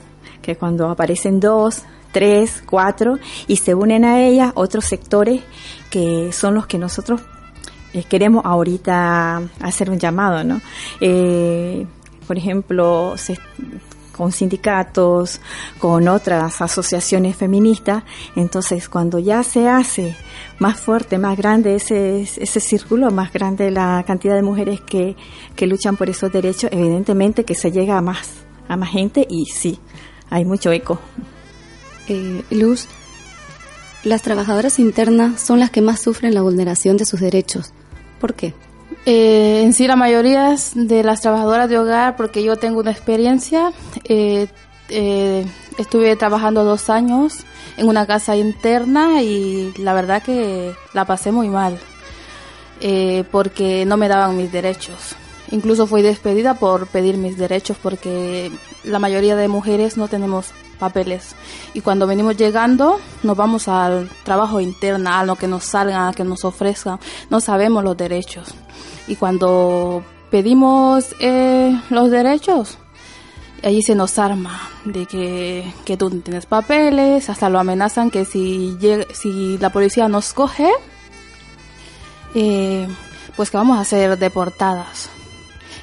que 0.43 0.57
cuando 0.57 0.89
aparecen 0.91 1.39
dos, 1.39 1.83
tres, 2.13 2.61
cuatro 2.69 3.19
y 3.47 3.57
se 3.57 3.75
unen 3.75 4.05
a 4.05 4.21
ella 4.21 4.51
otros 4.57 4.85
sectores 4.87 5.43
que 5.91 6.33
son 6.33 6.55
los 6.55 6.67
que 6.67 6.77
nosotros 6.79 7.21
eh, 7.93 8.05
queremos 8.05 8.45
ahorita 8.45 9.43
hacer 9.61 9.91
un 9.91 9.99
llamado, 9.99 10.45
¿no? 10.45 10.61
Eh, 11.01 11.87
por 12.27 12.37
ejemplo, 12.39 13.15
se- 13.17 13.39
con 14.13 14.33
sindicatos, 14.33 15.41
con 15.79 16.07
otras 16.07 16.61
asociaciones 16.61 17.37
feministas. 17.37 18.03
Entonces, 18.37 18.87
cuando 18.89 19.19
ya 19.19 19.43
se 19.43 19.67
hace 19.67 20.15
más 20.59 20.79
fuerte, 20.79 21.17
más 21.17 21.39
grande 21.39 21.75
ese, 21.77 22.21
ese 22.21 22.61
círculo, 22.61 23.11
más 23.11 23.33
grande 23.33 23.71
la 23.71 24.05
cantidad 24.07 24.35
de 24.35 24.43
mujeres 24.43 24.81
que, 24.83 25.17
que 25.57 25.67
luchan 25.67 25.97
por 25.97 26.11
esos 26.11 26.31
derechos, 26.31 26.69
evidentemente 26.71 27.45
que 27.47 27.55
se 27.55 27.73
llega 27.73 27.97
a 27.97 28.03
más, 28.03 28.29
a 28.69 28.77
más 28.77 28.91
gente 28.91 29.27
y 29.29 29.47
sí, 29.47 29.79
hay 30.29 30.45
mucho 30.45 30.71
eco. 30.71 30.99
Eh, 32.09 32.43
Luz, 32.51 32.89
las 34.05 34.21
trabajadoras 34.21 34.79
internas 34.79 35.41
son 35.41 35.61
las 35.61 35.71
que 35.71 35.81
más 35.81 35.99
sufren 36.01 36.35
la 36.35 36.43
vulneración 36.43 36.99
de 36.99 37.07
sus 37.07 37.21
derechos. 37.21 37.73
¿Por 38.21 38.35
qué? 38.35 38.55
Eh, 39.07 39.63
en 39.65 39.73
sí, 39.73 39.87
la 39.87 39.97
mayoría 39.97 40.55
de 40.75 41.03
las 41.03 41.23
trabajadoras 41.23 41.69
de 41.69 41.79
hogar, 41.79 42.17
porque 42.17 42.43
yo 42.43 42.57
tengo 42.57 42.81
una 42.81 42.91
experiencia, 42.91 43.73
eh, 44.05 44.47
eh, 44.91 45.47
estuve 45.79 46.15
trabajando 46.17 46.65
dos 46.65 46.91
años 46.91 47.45
en 47.79 47.89
una 47.89 48.07
casa 48.07 48.37
interna 48.37 49.23
y 49.23 49.73
la 49.79 49.95
verdad 49.95 50.23
que 50.23 50.75
la 50.93 51.07
pasé 51.07 51.33
muy 51.33 51.49
mal, 51.49 51.79
porque 53.31 53.85
no 53.87 53.97
me 53.97 54.09
daban 54.09 54.37
mis 54.37 54.53
derechos. 54.53 55.17
Incluso 55.51 55.87
fui 55.87 56.03
despedida 56.03 56.55
por 56.55 56.87
pedir 56.87 57.17
mis 57.17 57.37
derechos 57.37 57.77
porque 57.83 58.53
la 58.85 58.99
mayoría 58.99 59.35
de 59.35 59.49
mujeres 59.49 59.97
no 59.97 60.09
tenemos 60.09 60.53
papeles. 60.81 61.37
Y 61.75 61.83
cuando 61.83 62.09
venimos 62.09 62.37
llegando, 62.37 62.99
nos 63.23 63.37
vamos 63.37 63.69
al 63.69 64.09
trabajo 64.25 64.61
interno, 64.61 65.11
a 65.11 65.25
lo 65.25 65.37
que 65.37 65.47
nos 65.47 65.65
salgan, 65.65 66.09
a 66.09 66.13
que 66.13 66.25
nos 66.25 66.45
ofrezcan. 66.45 66.99
No 67.31 67.41
sabemos 67.41 67.85
los 67.85 67.97
derechos. 67.97 68.55
Y 69.07 69.15
cuando 69.15 70.03
pedimos 70.31 71.15
eh, 71.21 71.79
los 71.91 72.11
derechos, 72.11 72.79
allí 73.63 73.83
se 73.83 73.95
nos 73.95 74.19
arma 74.19 74.69
de 74.85 75.07
que, 75.07 75.73
que 75.85 75.97
tú 75.97 76.11
no 76.11 76.21
tienes 76.23 76.47
papeles, 76.47 77.29
hasta 77.31 77.49
lo 77.49 77.61
amenazan 77.61 78.11
que 78.11 78.25
si, 78.25 78.77
si 79.13 79.59
la 79.59 79.71
policía 79.71 80.09
nos 80.09 80.33
coge, 80.33 80.71
eh, 82.35 82.89
pues 83.37 83.51
que 83.51 83.57
vamos 83.57 83.79
a 83.79 83.85
ser 83.85 84.19
deportadas 84.19 85.11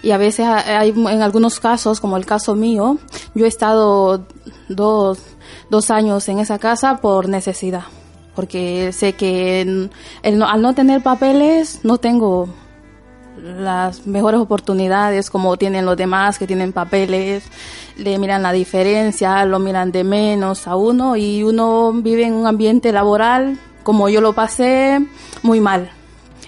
y 0.08 0.12
a 0.12 0.18
veces 0.18 0.46
hay 0.48 0.92
en 0.92 1.22
algunos 1.22 1.60
casos, 1.60 2.00
como 2.00 2.16
el 2.16 2.26
caso 2.26 2.56
mío, 2.56 2.98
yo 3.36 3.44
he 3.44 3.50
estado 3.50 4.26
dos, 4.70 5.20
dos 5.70 5.92
años 5.92 6.30
en 6.30 6.40
esa 6.40 6.60
casa 6.60 7.02
por 7.02 7.28
necesidad, 7.28 7.84
porque 8.34 8.94
sé 8.94 9.14
que 9.14 9.90
al 10.24 10.62
no 10.62 10.74
tener 10.74 11.04
papeles 11.04 11.82
no 11.84 11.98
tengo 11.98 12.48
las 13.44 14.08
mejores 14.08 14.40
oportunidades 14.40 15.30
como 15.30 15.58
tienen 15.58 15.86
los 15.86 15.98
demás 15.98 16.40
que 16.40 16.48
tienen 16.48 16.72
papeles, 16.72 17.44
le 17.98 18.18
miran 18.18 18.44
la 18.44 18.54
diferencia, 18.54 19.44
lo 19.44 19.60
miran 19.60 19.92
de 19.92 20.06
menos 20.06 20.70
a 20.70 20.78
uno 20.78 21.18
y 21.18 21.44
uno 21.44 21.92
vive 21.92 22.24
en 22.24 22.34
un 22.34 22.48
ambiente 22.48 22.94
laboral 22.94 23.60
como 23.84 24.08
yo 24.08 24.22
lo 24.22 24.32
pasé 24.32 25.06
muy 25.44 25.60
mal, 25.60 25.92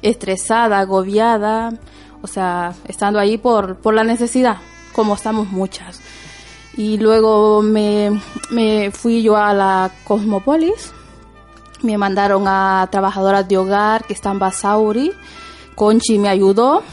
estresada, 0.01 0.79
agobiada, 0.79 1.73
o 2.21 2.27
sea, 2.27 2.73
estando 2.85 3.19
ahí 3.19 3.37
por, 3.37 3.77
por 3.77 3.93
la 3.93 4.03
necesidad, 4.03 4.57
como 4.93 5.15
estamos 5.15 5.49
muchas. 5.49 6.01
Y 6.75 6.97
luego 6.97 7.61
me, 7.61 8.21
me 8.51 8.91
fui 8.91 9.21
yo 9.21 9.37
a 9.37 9.53
la 9.53 9.91
Cosmopolis, 10.05 10.93
me 11.81 11.97
mandaron 11.97 12.43
a 12.47 12.87
trabajadoras 12.91 13.47
de 13.47 13.57
hogar 13.57 14.05
que 14.05 14.13
están 14.13 14.39
Basauri, 14.39 15.11
Conchi 15.75 16.19
me 16.19 16.29
ayudó 16.29 16.83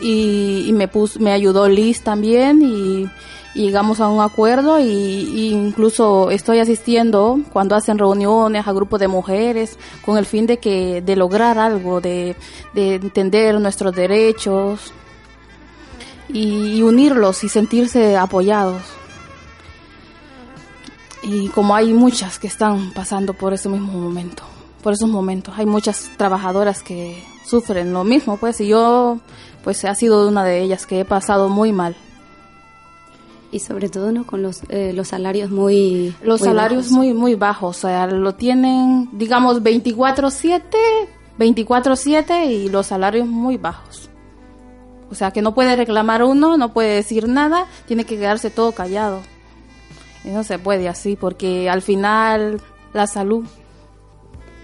y, 0.00 0.64
y 0.66 0.72
me, 0.72 0.88
puso, 0.88 1.20
me 1.20 1.32
ayudó 1.32 1.68
Liz 1.68 2.02
también 2.02 2.62
y 2.62 3.10
llegamos 3.54 4.00
a 4.00 4.08
un 4.08 4.20
acuerdo 4.20 4.80
y, 4.80 5.50
incluso 5.52 6.30
estoy 6.30 6.58
asistiendo 6.58 7.40
cuando 7.52 7.74
hacen 7.74 7.98
reuniones 7.98 8.66
a 8.66 8.72
grupos 8.72 9.00
de 9.00 9.08
mujeres 9.08 9.78
con 10.04 10.18
el 10.18 10.26
fin 10.26 10.46
de 10.46 10.58
que 10.58 11.02
de 11.02 11.16
lograr 11.16 11.58
algo 11.58 12.00
de, 12.00 12.36
entender 12.74 13.60
nuestros 13.60 13.94
derechos 13.94 14.92
y, 16.28 16.82
unirlos 16.82 17.44
y 17.44 17.48
sentirse 17.48 18.16
apoyados. 18.16 18.82
Y 21.22 21.48
como 21.48 21.74
hay 21.74 21.92
muchas 21.92 22.38
que 22.38 22.46
están 22.46 22.92
pasando 22.92 23.34
por 23.34 23.52
ese 23.52 23.68
mismo 23.68 23.92
momento 23.92 24.42
por 24.82 24.94
esos 24.94 25.10
momentos 25.10 25.54
hay 25.58 25.66
muchas 25.66 26.10
trabajadoras 26.16 26.82
que 26.82 27.22
sufren 27.44 27.92
lo 27.92 28.02
mismo 28.02 28.38
pues 28.38 28.62
y 28.62 28.68
yo 28.68 29.18
pues 29.62 29.84
ha 29.84 29.94
sido 29.94 30.26
una 30.26 30.42
de 30.42 30.62
ellas 30.62 30.86
que 30.86 31.00
he 31.00 31.04
pasado 31.04 31.50
muy 31.50 31.70
mal 31.70 31.94
y 33.52 33.58
sobre 33.58 33.88
todo 33.88 34.12
no 34.12 34.26
con 34.26 34.42
los, 34.42 34.62
eh, 34.68 34.92
los 34.94 35.08
salarios 35.08 35.50
muy 35.50 36.14
los 36.22 36.40
salarios 36.40 36.90
muy 36.90 37.14
muy 37.14 37.34
bajos 37.34 37.78
o 37.84 37.88
sea 37.88 38.06
lo 38.06 38.34
tienen 38.34 39.08
digamos 39.12 39.62
24/7 39.62 40.76
24/7 41.40 42.44
y 42.50 42.68
los 42.68 42.86
salarios 42.86 43.26
muy 43.26 43.56
bajos. 43.56 44.10
O 45.10 45.14
sea 45.14 45.32
que 45.32 45.42
no 45.42 45.54
puede 45.54 45.74
reclamar 45.74 46.22
uno 46.22 46.56
no 46.56 46.72
puede 46.72 46.94
decir 46.94 47.26
nada 47.26 47.66
tiene 47.88 48.04
que 48.04 48.16
quedarse 48.16 48.50
todo 48.50 48.72
callado. 48.72 49.22
Y 50.22 50.28
no 50.28 50.44
se 50.44 50.58
puede 50.58 50.88
así 50.88 51.16
porque 51.16 51.70
al 51.70 51.80
final 51.80 52.60
la 52.92 53.06
salud. 53.06 53.44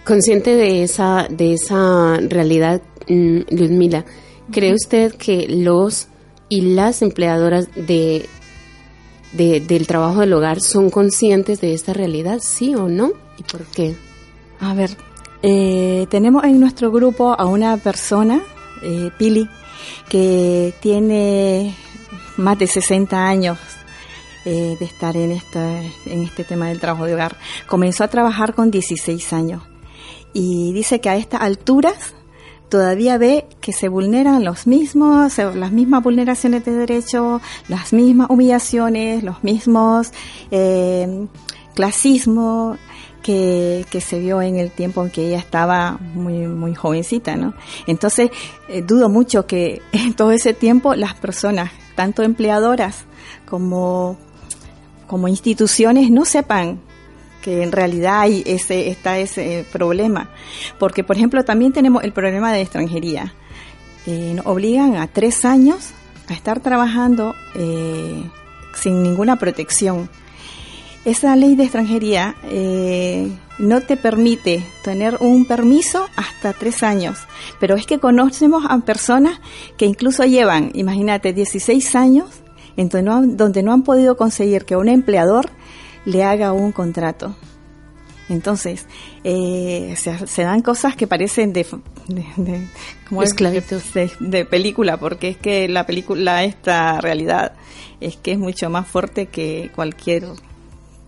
Consciente 0.04 0.54
de 0.54 0.82
esa 0.82 1.26
de 1.30 1.54
esa 1.54 2.18
realidad 2.20 2.82
mm, 3.08 3.40
Ludmila 3.50 4.04
cree 4.52 4.74
usted 4.74 5.14
que 5.14 5.46
los 5.48 6.08
y 6.48 6.60
las 6.74 7.02
empleadoras 7.02 7.68
de 7.74 8.28
del 9.36 9.86
trabajo 9.86 10.20
del 10.20 10.32
hogar 10.32 10.60
son 10.60 10.90
conscientes 10.90 11.60
de 11.60 11.74
esta 11.74 11.92
realidad, 11.92 12.38
sí 12.40 12.74
o 12.74 12.88
no? 12.88 13.12
¿Y 13.38 13.42
por 13.42 13.64
qué? 13.66 13.96
A 14.60 14.74
ver, 14.74 14.96
eh, 15.42 16.06
tenemos 16.10 16.44
en 16.44 16.58
nuestro 16.58 16.90
grupo 16.90 17.34
a 17.38 17.44
una 17.46 17.76
persona, 17.76 18.42
eh, 18.82 19.10
Pili, 19.18 19.48
que 20.08 20.74
tiene 20.80 21.74
más 22.36 22.58
de 22.58 22.66
60 22.66 23.28
años 23.28 23.58
eh, 24.44 24.76
de 24.78 24.84
estar 24.84 25.16
en, 25.16 25.32
esta, 25.32 25.82
en 26.06 26.22
este 26.22 26.44
tema 26.44 26.68
del 26.68 26.80
trabajo 26.80 27.04
de 27.04 27.14
hogar. 27.14 27.36
Comenzó 27.66 28.04
a 28.04 28.08
trabajar 28.08 28.54
con 28.54 28.70
16 28.70 29.32
años 29.32 29.62
y 30.32 30.72
dice 30.72 31.00
que 31.00 31.08
a 31.08 31.16
estas 31.16 31.42
alturas 31.42 32.14
todavía 32.68 33.18
ve 33.18 33.46
que 33.60 33.72
se 33.72 33.88
vulneran 33.88 34.44
los 34.44 34.66
mismos, 34.66 35.38
las 35.38 35.72
mismas 35.72 36.02
vulneraciones 36.02 36.64
de 36.64 36.72
derechos, 36.72 37.40
las 37.68 37.92
mismas 37.92 38.30
humillaciones, 38.30 39.22
los 39.22 39.42
mismos 39.44 40.12
eh, 40.50 41.26
clasismos 41.74 42.78
que, 43.22 43.84
que, 43.90 44.00
se 44.00 44.20
vio 44.20 44.40
en 44.40 44.56
el 44.56 44.70
tiempo 44.70 45.04
en 45.04 45.10
que 45.10 45.26
ella 45.26 45.38
estaba 45.38 45.98
muy, 46.14 46.46
muy 46.46 46.74
jovencita, 46.74 47.36
¿no? 47.36 47.54
Entonces, 47.86 48.30
eh, 48.68 48.82
dudo 48.82 49.08
mucho 49.08 49.46
que 49.46 49.82
en 49.92 50.14
todo 50.14 50.30
ese 50.32 50.54
tiempo 50.54 50.94
las 50.94 51.14
personas, 51.14 51.70
tanto 51.94 52.22
empleadoras 52.22 53.04
como, 53.48 54.16
como 55.06 55.28
instituciones, 55.28 56.10
no 56.10 56.24
sepan 56.24 56.80
en 57.46 57.72
realidad 57.72 58.20
hay 58.20 58.42
ese, 58.46 58.88
está 58.88 59.18
ese 59.18 59.64
problema. 59.72 60.30
Porque, 60.78 61.04
por 61.04 61.16
ejemplo, 61.16 61.44
también 61.44 61.72
tenemos 61.72 62.04
el 62.04 62.12
problema 62.12 62.52
de 62.52 62.62
extranjería. 62.62 63.34
Eh, 64.06 64.32
nos 64.34 64.46
obligan 64.46 64.96
a 64.96 65.06
tres 65.08 65.44
años 65.44 65.92
a 66.28 66.34
estar 66.34 66.60
trabajando 66.60 67.34
eh, 67.54 68.22
sin 68.74 69.02
ninguna 69.02 69.36
protección. 69.36 70.08
Esa 71.04 71.36
ley 71.36 71.54
de 71.54 71.64
extranjería 71.64 72.34
eh, 72.44 73.30
no 73.58 73.80
te 73.80 73.96
permite 73.96 74.64
tener 74.82 75.18
un 75.20 75.44
permiso 75.44 76.06
hasta 76.16 76.52
tres 76.52 76.82
años, 76.82 77.18
pero 77.60 77.76
es 77.76 77.86
que 77.86 78.00
conocemos 78.00 78.64
a 78.68 78.78
personas 78.80 79.40
que 79.76 79.86
incluso 79.86 80.24
llevan, 80.24 80.70
imagínate, 80.74 81.32
16 81.32 81.94
años 81.94 82.26
en 82.76 82.88
donde 82.88 83.02
no, 83.02 83.26
donde 83.26 83.62
no 83.62 83.72
han 83.72 83.82
podido 83.82 84.16
conseguir 84.16 84.64
que 84.64 84.76
un 84.76 84.88
empleador 84.88 85.50
le 86.06 86.24
haga 86.24 86.52
un 86.52 86.72
contrato. 86.72 87.36
Entonces, 88.28 88.86
eh, 89.22 89.94
se, 89.96 90.42
dan 90.42 90.62
cosas 90.62 90.96
que 90.96 91.06
parecen 91.06 91.52
de, 91.52 91.64
de, 92.08 92.66
de, 94.18 94.44
película, 94.46 94.96
porque 94.96 95.28
es 95.28 95.36
que 95.36 95.68
la 95.68 95.86
película, 95.86 96.42
esta 96.42 97.00
realidad, 97.00 97.52
es 98.00 98.16
que 98.16 98.32
es 98.32 98.38
mucho 98.38 98.68
más 98.68 98.88
fuerte 98.88 99.26
que 99.26 99.70
cualquier 99.74 100.26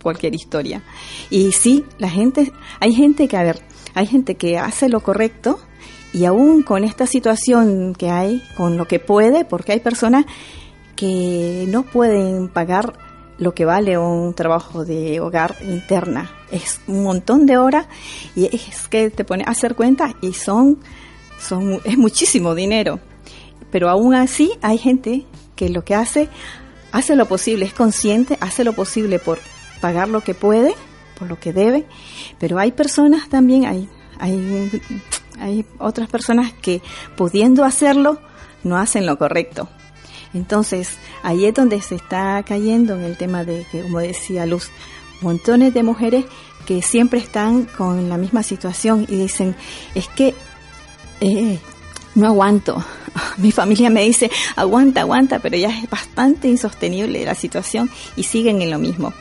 cualquier 0.02 0.34
historia. 0.34 0.82
Y 1.28 1.50
sí, 1.52 1.84
la 1.98 2.08
gente, 2.08 2.52
hay 2.78 2.94
gente 2.94 3.26
que, 3.26 3.37
a 3.37 3.42
ver, 3.42 3.61
hay 3.94 4.06
gente 4.06 4.37
que 4.37 4.56
hace 4.56 4.88
lo 4.88 5.00
correcto 5.00 5.58
y 6.12 6.24
aún 6.24 6.62
con 6.62 6.84
esta 6.84 7.06
situación 7.06 7.94
que 7.94 8.11
hay, 8.11 8.42
con 8.56 8.76
lo 8.76 8.87
que 8.87 9.00
puede, 9.00 9.44
porque 9.44 9.72
hay 9.72 9.80
personas 9.80 10.24
que 10.94 11.66
no 11.68 11.82
pueden 11.82 12.48
pagar 12.48 12.94
lo 13.38 13.55
que 13.55 13.64
vale 13.64 13.98
un 13.98 14.35
trabajo 14.35 14.85
de 14.85 15.20
hogar 15.20 15.57
interna. 15.62 16.31
Es 16.51 16.81
un 16.87 17.03
montón 17.03 17.46
de 17.46 17.57
horas 17.57 17.87
y 18.35 18.46
es 18.55 18.88
que 18.88 19.11
te 19.11 19.24
pones 19.24 19.46
a 19.46 19.51
hacer 19.51 19.74
cuentas 19.74 20.14
y 20.20 20.33
son, 20.33 20.79
son, 21.38 21.81
es 21.85 21.96
muchísimo 21.96 22.55
dinero. 22.55 23.01
Pero 23.70 23.88
aún 23.88 24.14
así 24.14 24.53
hay 24.62 24.79
gente 24.79 25.27
que 25.55 25.68
lo 25.68 25.85
que 25.85 25.94
hace 25.94 26.29
hace 26.92 27.16
lo 27.16 27.27
posible, 27.27 27.64
es 27.64 27.74
consciente, 27.74 28.38
hace 28.40 28.64
lo 28.64 28.72
posible 28.72 29.18
por 29.18 29.38
pagar 29.81 30.09
lo 30.09 30.22
que 30.22 30.35
puede, 30.35 30.74
por 31.18 31.29
lo 31.29 31.38
que 31.38 31.53
debe, 31.53 31.87
pero 32.38 32.59
hay 32.59 32.72
personas 32.72 33.29
también, 33.29 33.66
hay, 33.66 33.88
hay, 34.18 34.83
hay 35.38 35.66
otras 35.79 36.09
personas 36.09 36.53
que 36.53 36.83
pudiendo 37.16 37.64
hacerlo, 37.64 38.20
no 38.64 38.79
hacen 38.79 39.07
lo 39.07 39.18
correcto. 39.18 39.68
Entonces, 40.38 40.90
ahí 41.24 41.46
es 41.46 41.55
donde 41.55 41.83
se 41.83 41.96
está 41.96 42.42
cayendo 42.46 42.94
en 42.94 43.03
el 43.03 43.16
tema 43.16 43.44
de 43.44 43.66
que, 43.72 43.83
como 43.83 43.98
decía 43.98 44.46
Luz, 44.46 44.70
montones 45.20 45.74
de 45.74 45.83
mujeres 45.83 46.24
que 46.64 46.81
siempre 46.81 47.18
están 47.18 47.64
con 47.64 48.09
la 48.09 48.16
misma 48.16 48.44
situación 48.44 49.05
y 49.09 49.16
dicen, 49.16 49.57
es 49.96 50.07
que 50.07 50.35
eh, 51.20 51.59
no 52.14 52.29
aguanto. 52.29 52.85
Mi 53.38 53.51
familia 53.51 53.90
me 53.90 54.05
dice, 54.05 54.31
aguanta, 54.55 55.01
aguanta, 55.01 55.40
pero 55.40 55.57
ya 55.57 55.70
es 55.70 55.90
bastante 55.90 56.46
insostenible 56.46 57.24
la 57.24 57.35
situación 57.35 57.90
y 58.14 58.22
siguen 58.22 58.62
en 58.62 58.70
lo 58.70 58.79
mismo. 58.79 59.12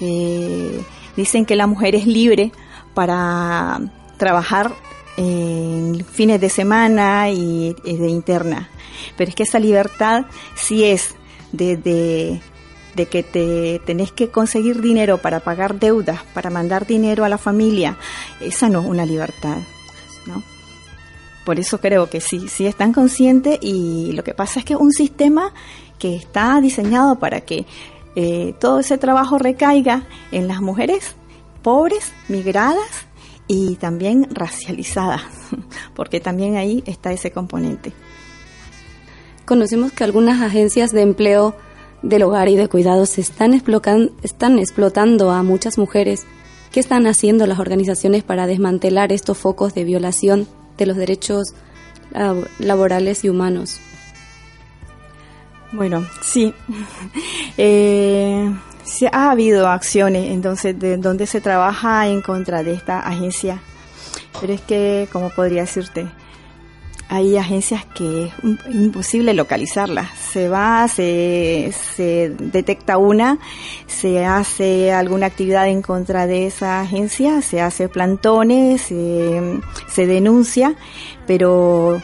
Eh, 0.00 0.82
dicen 1.16 1.46
que 1.46 1.56
la 1.56 1.66
mujer 1.66 1.94
es 1.94 2.06
libre 2.06 2.52
para 2.92 3.80
trabajar 4.18 4.74
en 5.16 6.04
fines 6.04 6.40
de 6.40 6.50
semana 6.50 7.30
y, 7.30 7.74
de 7.84 8.08
interna, 8.08 8.68
pero 9.16 9.28
es 9.28 9.34
que 9.34 9.44
esa 9.44 9.58
libertad 9.58 10.26
sí 10.54 10.84
es 10.84 11.14
de, 11.52 11.76
de 11.76 13.06
que 13.06 13.22
te 13.22 13.80
tenés 13.84 14.10
que 14.10 14.30
conseguir 14.30 14.80
dinero 14.80 15.18
para 15.18 15.40
pagar 15.40 15.78
deudas, 15.78 16.20
para 16.34 16.50
mandar 16.50 16.86
dinero 16.86 17.24
a 17.24 17.28
la 17.28 17.38
familia, 17.38 17.98
esa 18.40 18.68
no 18.68 18.80
es 18.80 18.86
una 18.86 19.04
libertad, 19.04 19.58
¿no? 20.26 20.42
Por 21.44 21.60
eso 21.60 21.78
creo 21.78 22.10
que 22.10 22.20
sí, 22.20 22.48
sí 22.48 22.66
están 22.66 22.92
conscientes 22.92 23.58
y 23.62 24.10
lo 24.12 24.24
que 24.24 24.34
pasa 24.34 24.58
es 24.58 24.64
que 24.64 24.74
un 24.74 24.92
sistema 24.92 25.52
que 25.98 26.16
está 26.16 26.60
diseñado 26.60 27.20
para 27.20 27.42
que 27.42 27.66
eh, 28.16 28.54
todo 28.58 28.80
ese 28.80 28.98
trabajo 28.98 29.38
recaiga 29.38 30.06
en 30.32 30.48
las 30.48 30.60
mujeres 30.60 31.14
pobres, 31.62 32.12
migradas 32.28 33.06
y 33.46 33.76
también 33.76 34.26
racializadas, 34.30 35.22
porque 35.94 36.18
también 36.18 36.56
ahí 36.56 36.82
está 36.86 37.12
ese 37.12 37.30
componente. 37.30 37.92
Conocemos 39.46 39.92
que 39.92 40.04
algunas 40.04 40.42
agencias 40.42 40.92
de 40.92 41.02
empleo 41.02 41.54
del 42.02 42.24
hogar 42.24 42.48
y 42.48 42.56
de 42.56 42.68
cuidados 42.68 43.16
están, 43.18 43.54
están 44.22 44.58
explotando 44.58 45.30
a 45.30 45.42
muchas 45.42 45.78
mujeres. 45.78 46.26
¿Qué 46.72 46.80
están 46.80 47.06
haciendo 47.06 47.46
las 47.46 47.58
organizaciones 47.58 48.22
para 48.22 48.46
desmantelar 48.46 49.12
estos 49.12 49.38
focos 49.38 49.72
de 49.72 49.84
violación 49.84 50.46
de 50.76 50.86
los 50.86 50.96
derechos 50.96 51.54
laborales 52.58 53.24
y 53.24 53.28
humanos. 53.28 53.80
Bueno, 55.72 56.06
sí. 56.22 56.54
Eh, 57.58 58.54
sí 58.84 59.06
ha 59.10 59.30
habido 59.30 59.66
acciones 59.66 60.30
entonces 60.30 60.78
de 60.78 60.98
donde 60.98 61.26
se 61.26 61.40
trabaja 61.40 62.06
en 62.06 62.20
contra 62.20 62.62
de 62.62 62.74
esta 62.74 63.00
agencia, 63.00 63.62
pero 64.38 64.52
es 64.52 64.60
que, 64.60 65.08
como 65.10 65.30
podría 65.30 65.62
decirte, 65.62 66.06
hay 67.08 67.36
agencias 67.36 67.84
que 67.84 68.24
es 68.24 68.32
imposible 68.74 69.32
localizarlas. 69.32 70.08
Se 70.18 70.48
va, 70.48 70.88
se, 70.88 71.72
se 71.94 72.30
detecta 72.38 72.98
una, 72.98 73.38
se 73.86 74.24
hace 74.24 74.92
alguna 74.92 75.26
actividad 75.26 75.68
en 75.68 75.82
contra 75.82 76.26
de 76.26 76.46
esa 76.46 76.80
agencia, 76.80 77.42
se 77.42 77.60
hace 77.60 77.88
plantones, 77.88 78.82
se, 78.82 80.06
denuncia, 80.06 80.74
pero 81.26 82.02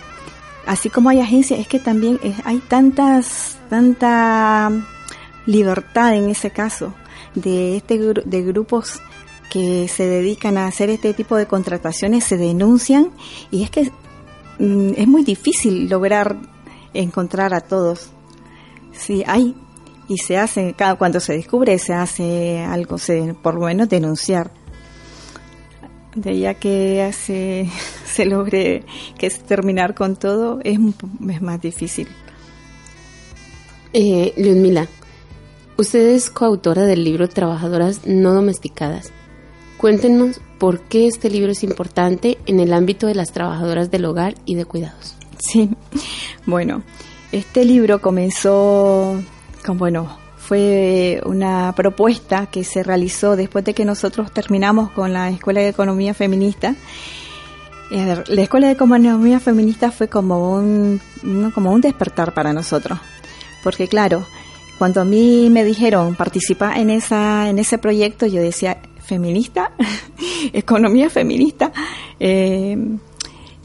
así 0.66 0.88
como 0.88 1.08
hay 1.08 1.20
agencias, 1.20 1.58
es 1.58 1.66
que 1.66 1.80
también 1.80 2.20
hay 2.44 2.58
tantas, 2.58 3.58
tanta 3.68 4.70
libertad 5.46 6.14
en 6.14 6.28
ese 6.30 6.50
caso 6.50 6.94
de 7.34 7.76
este 7.76 7.98
de 7.98 8.42
grupos 8.42 9.00
que 9.50 9.88
se 9.88 10.06
dedican 10.06 10.56
a 10.56 10.66
hacer 10.66 10.88
este 10.88 11.12
tipo 11.12 11.36
de 11.36 11.46
contrataciones 11.46 12.24
se 12.24 12.36
denuncian 12.36 13.10
y 13.50 13.64
es 13.64 13.70
que 13.70 13.90
es 14.58 15.08
muy 15.08 15.24
difícil 15.24 15.88
lograr 15.88 16.36
encontrar 16.94 17.54
a 17.54 17.60
todos. 17.60 18.10
Sí, 18.92 19.22
hay 19.26 19.54
y 20.08 20.18
se 20.18 20.36
hace, 20.36 20.74
cuando 20.98 21.20
se 21.20 21.34
descubre 21.34 21.78
se 21.78 21.94
hace 21.94 22.60
algo, 22.60 22.98
se, 22.98 23.34
por 23.34 23.54
lo 23.54 23.66
menos 23.66 23.88
denunciar. 23.88 24.50
De 26.14 26.38
ya 26.38 26.54
que 26.54 27.10
se, 27.12 27.68
se 28.04 28.26
logre 28.26 28.84
que 29.16 29.26
es 29.26 29.40
terminar 29.40 29.94
con 29.94 30.16
todo, 30.16 30.60
es, 30.64 30.78
es 31.30 31.42
más 31.42 31.60
difícil. 31.60 32.08
Eh, 33.94 34.34
Mila, 34.36 34.88
usted 35.76 36.08
es 36.08 36.30
coautora 36.30 36.84
del 36.84 37.04
libro 37.04 37.28
Trabajadoras 37.28 38.06
no 38.06 38.34
domesticadas. 38.34 39.12
Cuéntenos 39.82 40.40
por 40.58 40.82
qué 40.82 41.08
este 41.08 41.28
libro 41.28 41.50
es 41.50 41.64
importante 41.64 42.38
en 42.46 42.60
el 42.60 42.72
ámbito 42.72 43.08
de 43.08 43.16
las 43.16 43.32
trabajadoras 43.32 43.90
del 43.90 44.04
hogar 44.04 44.36
y 44.44 44.54
de 44.54 44.64
cuidados. 44.64 45.16
Sí, 45.38 45.70
bueno, 46.46 46.84
este 47.32 47.64
libro 47.64 48.00
comenzó 48.00 49.20
con, 49.66 49.78
bueno, 49.78 50.16
fue 50.36 51.20
una 51.26 51.72
propuesta 51.74 52.46
que 52.46 52.62
se 52.62 52.84
realizó 52.84 53.34
después 53.34 53.64
de 53.64 53.74
que 53.74 53.84
nosotros 53.84 54.32
terminamos 54.32 54.92
con 54.92 55.12
la 55.12 55.30
Escuela 55.30 55.62
de 55.62 55.70
Economía 55.70 56.14
Feminista. 56.14 56.76
La 57.90 58.40
Escuela 58.40 58.68
de 58.68 58.74
Economía 58.74 59.40
Feminista 59.40 59.90
fue 59.90 60.06
como 60.06 60.54
un, 60.54 61.00
como 61.52 61.72
un 61.72 61.80
despertar 61.80 62.34
para 62.34 62.52
nosotros, 62.52 63.00
porque 63.64 63.88
claro, 63.88 64.24
cuando 64.78 65.00
a 65.00 65.04
mí 65.04 65.50
me 65.50 65.64
dijeron 65.64 66.14
participar 66.14 66.78
en 66.78 66.88
esa 66.88 67.48
en 67.48 67.58
ese 67.58 67.78
proyecto, 67.78 68.26
yo 68.26 68.40
decía, 68.40 68.78
feminista, 69.12 69.72
economía 70.54 71.10
feminista. 71.10 71.70
Eh, 72.18 72.78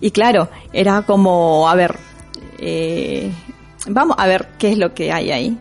y 0.02 0.12
claro, 0.12 0.50
era 0.74 1.04
como, 1.04 1.70
a 1.70 1.76
ver, 1.76 1.96
eh, 2.60 3.32
vamos 3.88 4.18
a 4.20 4.28
ver 4.28 4.50
qué 4.60 4.74
es 4.74 4.78
lo 4.78 4.94
que 4.94 5.14
hay 5.14 5.32
ahí. 5.32 5.58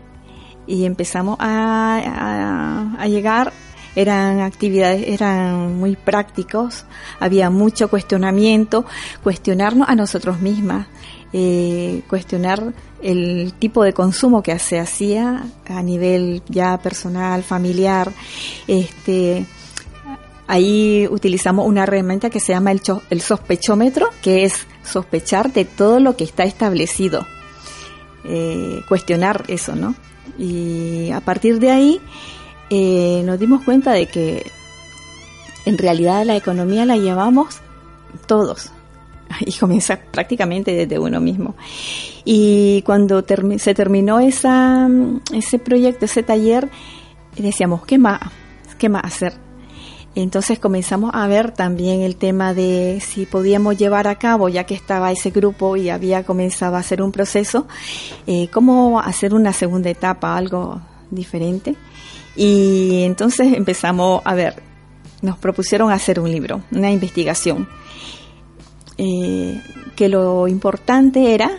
Y 0.67 0.83
empezamos 0.83 1.37
a, 1.39 2.97
llegar, 3.07 3.53
eran 3.95 4.41
actividades, 4.41 5.07
eran 5.07 5.77
muy 5.77 5.95
prácticos, 5.95 6.83
había 7.21 7.49
mucho 7.49 7.89
cuestionamiento, 7.89 8.83
cuestionarnos 9.23 9.87
a 9.87 9.95
nosotros 9.95 10.41
mismas, 10.41 10.87
eh, 11.31 12.01
cuestionar 12.09 12.73
el 13.01 13.53
tipo 13.57 13.85
de 13.85 13.93
consumo 13.93 14.43
que 14.43 14.59
se 14.59 14.79
hacía 14.79 15.45
a 15.69 15.81
nivel 15.81 16.41
ya 16.49 16.77
personal, 16.77 17.43
familiar, 17.43 18.11
este, 18.67 19.45
Ahí 20.47 21.07
utilizamos 21.11 21.67
una 21.67 21.83
herramienta 21.83 22.29
que 22.29 22.39
se 22.39 22.53
llama 22.53 22.71
el, 22.71 23.21
sospechómetro, 23.21 24.09
que 24.21 24.45
es 24.45 24.65
sospechar 24.83 25.51
de 25.51 25.65
todo 25.65 25.99
lo 25.99 26.15
que 26.15 26.23
está 26.23 26.43
establecido, 26.43 27.27
eh, 28.23 28.81
cuestionar 28.87 29.43
eso, 29.49 29.75
¿no? 29.75 29.95
Y 30.39 31.11
a 31.11 31.19
partir 31.19 31.59
de 31.59 31.71
ahí 31.71 32.01
eh, 32.69 33.23
nos 33.25 33.39
dimos 33.39 33.63
cuenta 33.63 33.91
de 33.91 34.07
que 34.07 34.49
en 35.65 35.77
realidad 35.77 36.25
la 36.25 36.37
economía 36.37 36.85
la 36.85 36.95
llevamos 36.95 37.59
todos, 38.25 38.71
y 39.41 39.51
comienza 39.53 39.99
prácticamente 39.99 40.71
desde 40.71 40.99
uno 40.99 41.19
mismo. 41.19 41.55
Y 42.23 42.81
cuando 42.83 43.23
se 43.57 43.73
terminó 43.73 44.19
esa, 44.19 44.87
ese 45.33 45.59
proyecto, 45.59 46.05
ese 46.05 46.23
taller, 46.23 46.69
decíamos, 47.37 47.85
¿qué 47.85 47.97
más? 47.97 48.21
¿Qué 48.77 48.89
más 48.89 49.03
hacer? 49.03 49.46
Entonces 50.23 50.57
comenzamos 50.57 51.11
a 51.13 51.27
ver 51.27 51.51
también 51.51 52.01
el 52.01 52.15
tema 52.15 52.55
de 52.55 52.99
si 53.05 53.27
podíamos 53.27 53.77
llevar 53.77 54.07
a 54.07 54.15
cabo, 54.15 54.49
ya 54.49 54.63
que 54.63 54.73
estaba 54.73 55.11
ese 55.11 55.29
grupo 55.29 55.77
y 55.77 55.91
había 55.91 56.23
comenzado 56.23 56.75
a 56.75 56.79
hacer 56.79 57.03
un 57.03 57.11
proceso, 57.11 57.67
eh, 58.25 58.47
cómo 58.47 58.99
hacer 58.99 59.35
una 59.35 59.53
segunda 59.53 59.91
etapa, 59.91 60.35
algo 60.35 60.81
diferente. 61.11 61.75
Y 62.35 63.03
entonces 63.03 63.53
empezamos 63.53 64.23
a 64.25 64.33
ver, 64.33 64.55
nos 65.21 65.37
propusieron 65.37 65.91
hacer 65.91 66.19
un 66.19 66.31
libro, 66.31 66.63
una 66.71 66.89
investigación, 66.89 67.69
eh, 68.97 69.61
que 69.95 70.09
lo 70.09 70.47
importante 70.47 71.35
era 71.35 71.51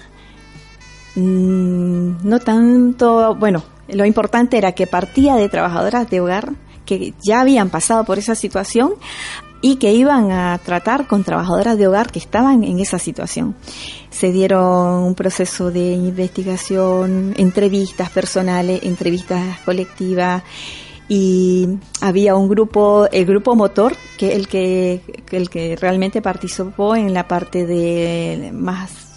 mm, 1.15 2.29
no 2.29 2.41
tanto, 2.41 3.37
bueno, 3.37 3.63
lo 3.87 4.05
importante 4.05 4.59
era 4.59 4.73
que 4.73 4.89
partía 4.89 5.37
de 5.37 5.49
trabajadoras 5.49 6.11
de 6.11 6.21
hogar 6.21 6.55
que 6.89 7.13
ya 7.23 7.43
habían 7.43 7.69
pasado 7.69 8.03
por 8.05 8.19
esa 8.19 8.35
situación 8.35 8.95
y 9.61 9.77
que 9.77 9.93
iban 9.93 10.33
a 10.33 10.57
tratar 10.57 11.07
con 11.07 11.23
trabajadoras 11.23 11.77
de 11.77 11.87
hogar 11.87 12.11
que 12.11 12.19
estaban 12.19 12.65
en 12.65 12.81
esa 12.81 12.99
situación. 12.99 13.55
Se 14.09 14.33
dieron 14.33 15.03
un 15.03 15.15
proceso 15.15 15.71
de 15.71 15.93
investigación, 15.93 17.35
entrevistas 17.37 18.09
personales, 18.09 18.83
entrevistas 18.85 19.59
colectivas 19.67 20.43
y 21.11 21.69
había 22.01 22.35
un 22.37 22.49
grupo, 22.49 23.07
el 23.13 23.27
grupo 23.27 23.55
motor, 23.55 23.95
que 24.17 24.35
el 24.35 24.49
que 24.49 25.03
el 25.31 25.51
que 25.51 25.77
realmente 25.77 26.23
participó 26.23 26.97
en 26.97 27.13
la 27.13 27.29
parte 27.29 27.67
de 27.67 28.51
más 28.55 29.08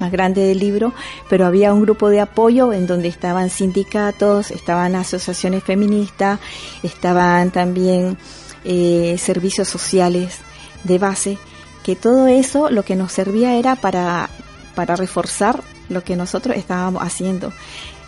más 0.00 0.10
grande 0.10 0.40
del 0.40 0.58
libro, 0.58 0.92
pero 1.28 1.46
había 1.46 1.72
un 1.72 1.82
grupo 1.82 2.08
de 2.08 2.20
apoyo 2.20 2.72
en 2.72 2.86
donde 2.86 3.08
estaban 3.08 3.50
sindicatos, 3.50 4.50
estaban 4.50 4.96
asociaciones 4.96 5.62
feministas, 5.62 6.40
estaban 6.82 7.50
también 7.50 8.16
eh, 8.64 9.16
servicios 9.18 9.68
sociales 9.68 10.38
de 10.84 10.98
base, 10.98 11.38
que 11.84 11.94
todo 11.96 12.26
eso 12.26 12.70
lo 12.70 12.82
que 12.82 12.96
nos 12.96 13.12
servía 13.12 13.56
era 13.56 13.76
para, 13.76 14.30
para 14.74 14.96
reforzar 14.96 15.62
lo 15.88 16.02
que 16.02 16.16
nosotros 16.16 16.56
estábamos 16.56 17.02
haciendo. 17.02 17.52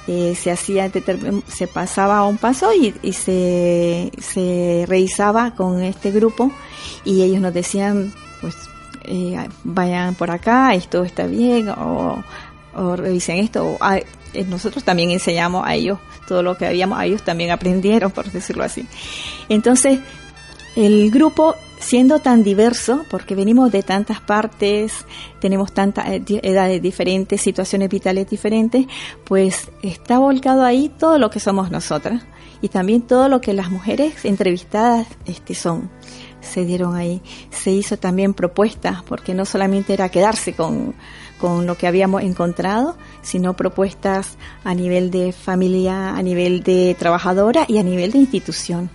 Eh, 0.08 0.34
se 0.34 0.50
hacía 0.50 0.90
se 1.46 1.66
pasaba 1.68 2.26
un 2.26 2.36
paso 2.36 2.72
y, 2.74 2.92
y 3.02 3.12
se, 3.12 4.10
se 4.20 4.84
revisaba 4.88 5.54
con 5.54 5.80
este 5.84 6.10
grupo 6.10 6.50
y 7.04 7.22
ellos 7.22 7.40
nos 7.40 7.54
decían 7.54 8.12
pues 8.40 8.56
eh, 9.04 9.48
vayan 9.64 10.14
por 10.14 10.30
acá, 10.30 10.74
esto 10.74 11.04
está 11.04 11.26
bien, 11.26 11.68
o, 11.68 12.22
revisen 12.96 13.36
esto. 13.36 13.76
Ah, 13.80 13.98
eh, 13.98 14.44
nosotros 14.48 14.84
también 14.84 15.10
enseñamos 15.10 15.66
a 15.66 15.74
ellos 15.74 15.98
todo 16.26 16.42
lo 16.42 16.56
que 16.56 16.66
habíamos, 16.66 16.98
a 16.98 17.04
ellos 17.04 17.22
también 17.22 17.50
aprendieron, 17.50 18.10
por 18.10 18.30
decirlo 18.30 18.64
así. 18.64 18.86
Entonces, 19.48 20.00
el 20.74 21.10
grupo, 21.10 21.54
siendo 21.78 22.20
tan 22.20 22.42
diverso, 22.42 23.04
porque 23.10 23.34
venimos 23.34 23.70
de 23.70 23.82
tantas 23.82 24.20
partes, 24.20 25.04
tenemos 25.38 25.72
tantas 25.72 26.08
eh, 26.08 26.22
edades 26.42 26.80
diferentes, 26.80 27.40
situaciones 27.40 27.90
vitales 27.90 28.28
diferentes, 28.30 28.86
pues 29.24 29.70
está 29.82 30.18
volcado 30.18 30.64
ahí 30.64 30.90
todo 30.98 31.18
lo 31.18 31.28
que 31.28 31.40
somos 31.40 31.70
nosotras 31.70 32.22
y 32.62 32.68
también 32.68 33.02
todo 33.02 33.28
lo 33.28 33.40
que 33.40 33.52
las 33.52 33.70
mujeres 33.70 34.24
entrevistadas 34.24 35.06
este, 35.26 35.54
son 35.54 35.90
se 36.42 36.64
dieron 36.64 36.94
ahí. 36.94 37.22
Se 37.50 37.70
hizo 37.70 37.96
también 37.96 38.34
propuestas, 38.34 39.02
porque 39.02 39.32
no 39.32 39.44
solamente 39.44 39.94
era 39.94 40.10
quedarse 40.10 40.52
con, 40.52 40.94
con 41.40 41.66
lo 41.66 41.78
que 41.78 41.86
habíamos 41.86 42.22
encontrado, 42.22 42.96
sino 43.22 43.54
propuestas 43.54 44.36
a 44.64 44.74
nivel 44.74 45.10
de 45.10 45.32
familia, 45.32 46.14
a 46.14 46.22
nivel 46.22 46.62
de 46.62 46.94
trabajadora 46.98 47.64
y 47.66 47.78
a 47.78 47.82
nivel 47.82 48.12
de 48.12 48.18
institución. 48.18 48.90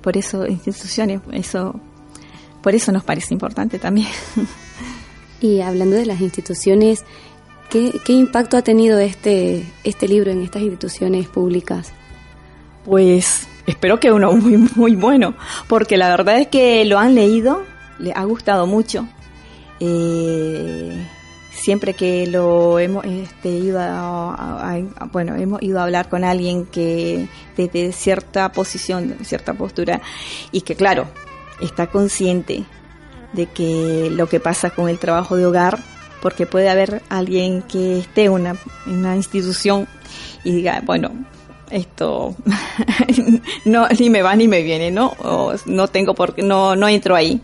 Por 0.00 0.16
eso, 0.16 0.46
instituciones, 0.46 1.20
eso, 1.32 1.78
por 2.62 2.74
eso 2.74 2.90
nos 2.90 3.04
parece 3.04 3.34
importante 3.34 3.78
también. 3.78 4.08
Y 5.42 5.60
hablando 5.60 5.96
de 5.96 6.06
las 6.06 6.20
instituciones, 6.20 7.04
¿qué, 7.68 8.00
qué 8.04 8.12
impacto 8.12 8.56
ha 8.56 8.62
tenido 8.62 9.00
este, 9.00 9.66
este 9.82 10.06
libro 10.06 10.30
en 10.30 10.40
estas 10.40 10.62
instituciones 10.62 11.26
públicas? 11.26 11.92
Pues 12.84 13.48
espero 13.66 14.00
que 14.00 14.12
uno 14.12 14.32
muy, 14.36 14.56
muy 14.74 14.96
bueno, 14.96 15.34
porque 15.68 15.96
la 15.96 16.10
verdad 16.10 16.38
es 16.38 16.48
que 16.48 16.84
lo 16.84 16.98
han 16.98 17.14
leído, 17.14 17.62
le 17.98 18.12
ha 18.12 18.24
gustado 18.24 18.66
mucho. 18.66 19.06
Eh, 19.80 21.06
siempre 21.52 21.94
que 21.94 22.26
lo 22.26 22.78
hemos 22.78 23.04
este, 23.04 23.50
ido 23.50 23.78
a, 23.80 24.78
bueno 25.12 25.36
hemos 25.36 25.62
ido 25.62 25.78
a 25.78 25.84
hablar 25.84 26.08
con 26.08 26.24
alguien 26.24 26.66
que 26.66 27.28
desde 27.56 27.92
cierta 27.92 28.50
posición 28.52 29.16
cierta 29.22 29.54
postura 29.54 30.00
y 30.50 30.62
que 30.62 30.74
claro 30.74 31.06
está 31.60 31.86
consciente 31.88 32.64
de 33.32 33.46
que 33.46 34.08
lo 34.10 34.28
que 34.28 34.40
pasa 34.40 34.70
con 34.70 34.88
el 34.88 34.98
trabajo 34.98 35.36
de 35.36 35.46
hogar 35.46 35.78
porque 36.20 36.46
puede 36.46 36.68
haber 36.68 37.02
alguien 37.08 37.62
que 37.62 37.98
esté 37.98 38.24
en 38.24 38.32
una, 38.32 38.56
una 38.86 39.16
institución 39.16 39.86
y 40.44 40.52
diga 40.52 40.82
bueno 40.84 41.10
esto 41.72 42.34
no 43.64 43.88
ni 43.88 44.10
me 44.10 44.22
va 44.22 44.36
ni 44.36 44.48
me 44.48 44.62
viene, 44.62 44.90
¿no? 44.90 45.14
no 45.66 45.88
tengo 45.88 46.14
por 46.14 46.42
no 46.42 46.76
no 46.76 46.88
entro 46.88 47.14
ahí. 47.14 47.40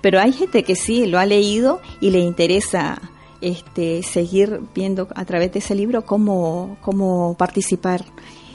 Pero 0.00 0.20
hay 0.20 0.32
gente 0.32 0.62
que 0.62 0.76
sí 0.76 1.06
lo 1.06 1.18
ha 1.18 1.26
leído 1.26 1.80
y 2.00 2.10
le 2.10 2.20
interesa 2.20 3.00
este 3.40 4.02
seguir 4.02 4.60
viendo 4.74 5.08
a 5.14 5.24
través 5.24 5.52
de 5.52 5.58
ese 5.58 5.74
libro 5.74 6.04
cómo 6.04 6.76
cómo 6.80 7.36
participar 7.38 8.04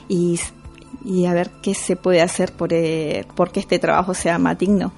y, 0.08 0.40
y 1.06 1.26
a 1.26 1.34
ver 1.34 1.52
qué 1.62 1.74
se 1.74 1.96
puede 1.96 2.22
hacer 2.22 2.54
por 2.54 2.74
eh, 2.74 3.26
este 3.56 3.80
trabajo 3.80 4.14
sea 4.14 4.38
más 4.40 4.58
digno. 4.58 4.92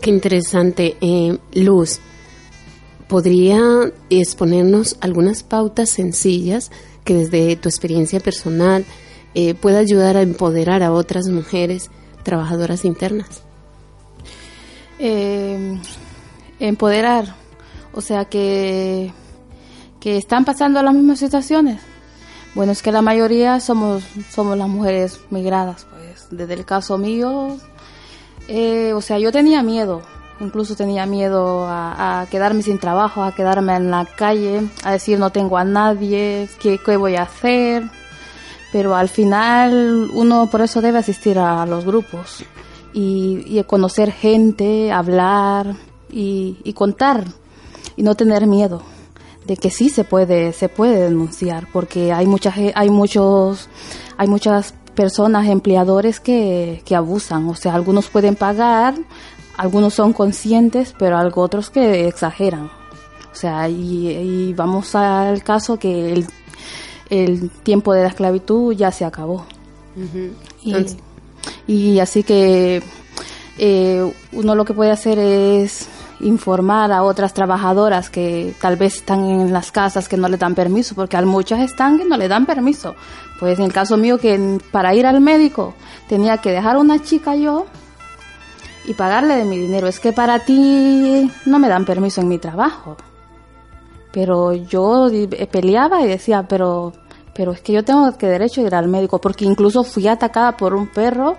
Qué 0.00 0.10
interesante, 0.10 0.96
eh, 1.00 1.38
Luz. 1.54 2.00
¿Podría 3.08 3.60
exponernos 4.10 4.96
algunas 5.00 5.42
pautas 5.42 5.90
sencillas 5.90 6.70
que 7.04 7.14
desde 7.14 7.56
tu 7.56 7.68
experiencia 7.68 8.20
personal 8.20 8.84
eh, 9.34 9.54
pueda 9.54 9.80
ayudar 9.80 10.16
a 10.16 10.22
empoderar 10.22 10.82
a 10.82 10.92
otras 10.92 11.28
mujeres 11.28 11.90
trabajadoras 12.22 12.84
internas? 12.84 13.42
Eh, 14.98 15.78
empoderar, 16.60 17.34
o 17.92 18.00
sea 18.00 18.26
que, 18.26 19.12
que 20.00 20.16
están 20.16 20.44
pasando 20.44 20.82
las 20.82 20.94
mismas 20.94 21.18
situaciones. 21.18 21.80
Bueno, 22.54 22.70
es 22.70 22.82
que 22.82 22.92
la 22.92 23.02
mayoría 23.02 23.58
somos, 23.58 24.04
somos 24.30 24.56
las 24.56 24.68
mujeres 24.68 25.20
migradas, 25.30 25.86
pues 25.90 26.28
desde 26.30 26.54
el 26.54 26.64
caso 26.64 26.96
mío, 26.96 27.58
eh, 28.46 28.92
o 28.94 29.00
sea, 29.00 29.18
yo 29.18 29.32
tenía 29.32 29.64
miedo, 29.64 30.02
incluso 30.38 30.76
tenía 30.76 31.06
miedo 31.06 31.66
a, 31.66 32.20
a, 32.20 32.26
quedarme 32.26 32.62
sin 32.62 32.78
trabajo, 32.78 33.24
a 33.24 33.34
quedarme 33.34 33.74
en 33.74 33.90
la 33.90 34.06
calle, 34.06 34.62
a 34.84 34.92
decir 34.92 35.18
no 35.18 35.30
tengo 35.30 35.58
a 35.58 35.64
nadie, 35.64 36.48
qué, 36.60 36.78
qué 36.78 36.96
voy 36.96 37.16
a 37.16 37.22
hacer 37.22 37.90
pero 38.74 38.96
al 38.96 39.08
final 39.08 40.10
uno 40.14 40.50
por 40.50 40.60
eso 40.60 40.82
debe 40.82 40.98
asistir 40.98 41.38
a 41.38 41.64
los 41.64 41.84
grupos 41.84 42.44
y, 42.92 43.62
conocer 43.68 44.10
gente, 44.10 44.90
hablar 44.90 45.76
y, 46.10 46.72
contar 46.74 47.24
y 47.94 48.02
no 48.02 48.16
tener 48.16 48.48
miedo 48.48 48.82
de 49.46 49.56
que 49.56 49.70
sí 49.70 49.90
se 49.90 50.02
puede 50.02 50.52
se 50.52 50.68
puede 50.68 51.02
denunciar 51.02 51.68
porque 51.72 52.12
hay 52.12 52.26
muchas 52.26 52.56
hay 52.74 52.90
muchos 52.90 53.68
hay 54.16 54.26
muchas 54.26 54.74
personas 54.96 55.46
empleadores 55.46 56.18
que, 56.18 56.82
que 56.84 56.96
abusan. 56.96 57.48
O 57.48 57.54
sea 57.54 57.74
algunos 57.74 58.08
pueden 58.08 58.34
pagar 58.34 58.96
algunos 59.56 59.94
son 59.94 60.12
conscientes 60.12 60.96
pero 60.98 61.16
otros 61.36 61.70
que 61.70 62.08
exageran. 62.08 62.72
O 63.30 63.36
sea 63.36 63.68
y, 63.68 64.08
y 64.08 64.52
vamos 64.52 64.96
al 64.96 65.44
caso 65.44 65.78
que 65.78 66.12
el 66.12 66.26
el 67.10 67.50
tiempo 67.50 67.92
de 67.92 68.02
la 68.02 68.08
esclavitud 68.08 68.74
ya 68.74 68.90
se 68.90 69.04
acabó. 69.04 69.46
y, 71.66 71.98
así 71.98 72.22
que 72.22 72.82
eh, 73.58 74.12
uno 74.32 74.54
lo 74.54 74.64
que 74.64 74.74
puede 74.74 74.90
hacer 74.90 75.18
es 75.18 75.88
informar 76.20 76.92
a 76.92 77.02
otras 77.02 77.34
trabajadoras 77.34 78.08
que 78.10 78.54
tal 78.60 78.76
vez 78.76 78.96
están 78.96 79.24
en 79.24 79.52
las 79.52 79.72
casas 79.72 80.08
que 80.08 80.16
no 80.16 80.28
le 80.28 80.36
dan 80.36 80.54
permiso, 80.54 80.94
porque 80.94 81.16
a 81.16 81.22
muchas 81.22 81.60
están 81.60 81.98
que 81.98 82.04
no 82.04 82.16
le 82.16 82.28
dan 82.28 82.46
permiso. 82.46 82.94
Pues 83.38 83.58
en 83.58 83.66
el 83.66 83.72
caso 83.72 83.96
mío 83.96 84.18
que 84.18 84.58
para 84.70 84.94
ir 84.94 85.06
al 85.06 85.20
médico 85.20 85.74
tenía 86.08 86.38
que 86.38 86.50
dejar 86.50 86.76
una 86.76 87.02
chica 87.02 87.36
yo 87.36 87.66
y 88.86 88.94
pagarle 88.94 89.36
de 89.36 89.44
mi 89.44 89.58
dinero. 89.58 89.88
Es 89.88 90.00
que 90.00 90.12
para 90.12 90.40
ti 90.40 91.30
no 91.46 91.58
me 91.58 91.68
dan 91.68 91.84
permiso 91.84 92.20
en 92.20 92.28
mi 92.28 92.38
trabajo. 92.38 92.96
Pero 94.14 94.52
yo 94.52 95.10
peleaba 95.50 96.00
y 96.02 96.06
decía, 96.06 96.46
pero, 96.48 96.92
pero 97.34 97.50
es 97.50 97.60
que 97.60 97.72
yo 97.72 97.84
tengo 97.84 98.16
que 98.16 98.28
derecho 98.28 98.60
a 98.60 98.64
ir 98.64 98.74
al 98.76 98.86
médico, 98.86 99.20
porque 99.20 99.44
incluso 99.44 99.82
fui 99.82 100.06
atacada 100.06 100.56
por 100.56 100.72
un 100.72 100.86
perro 100.86 101.36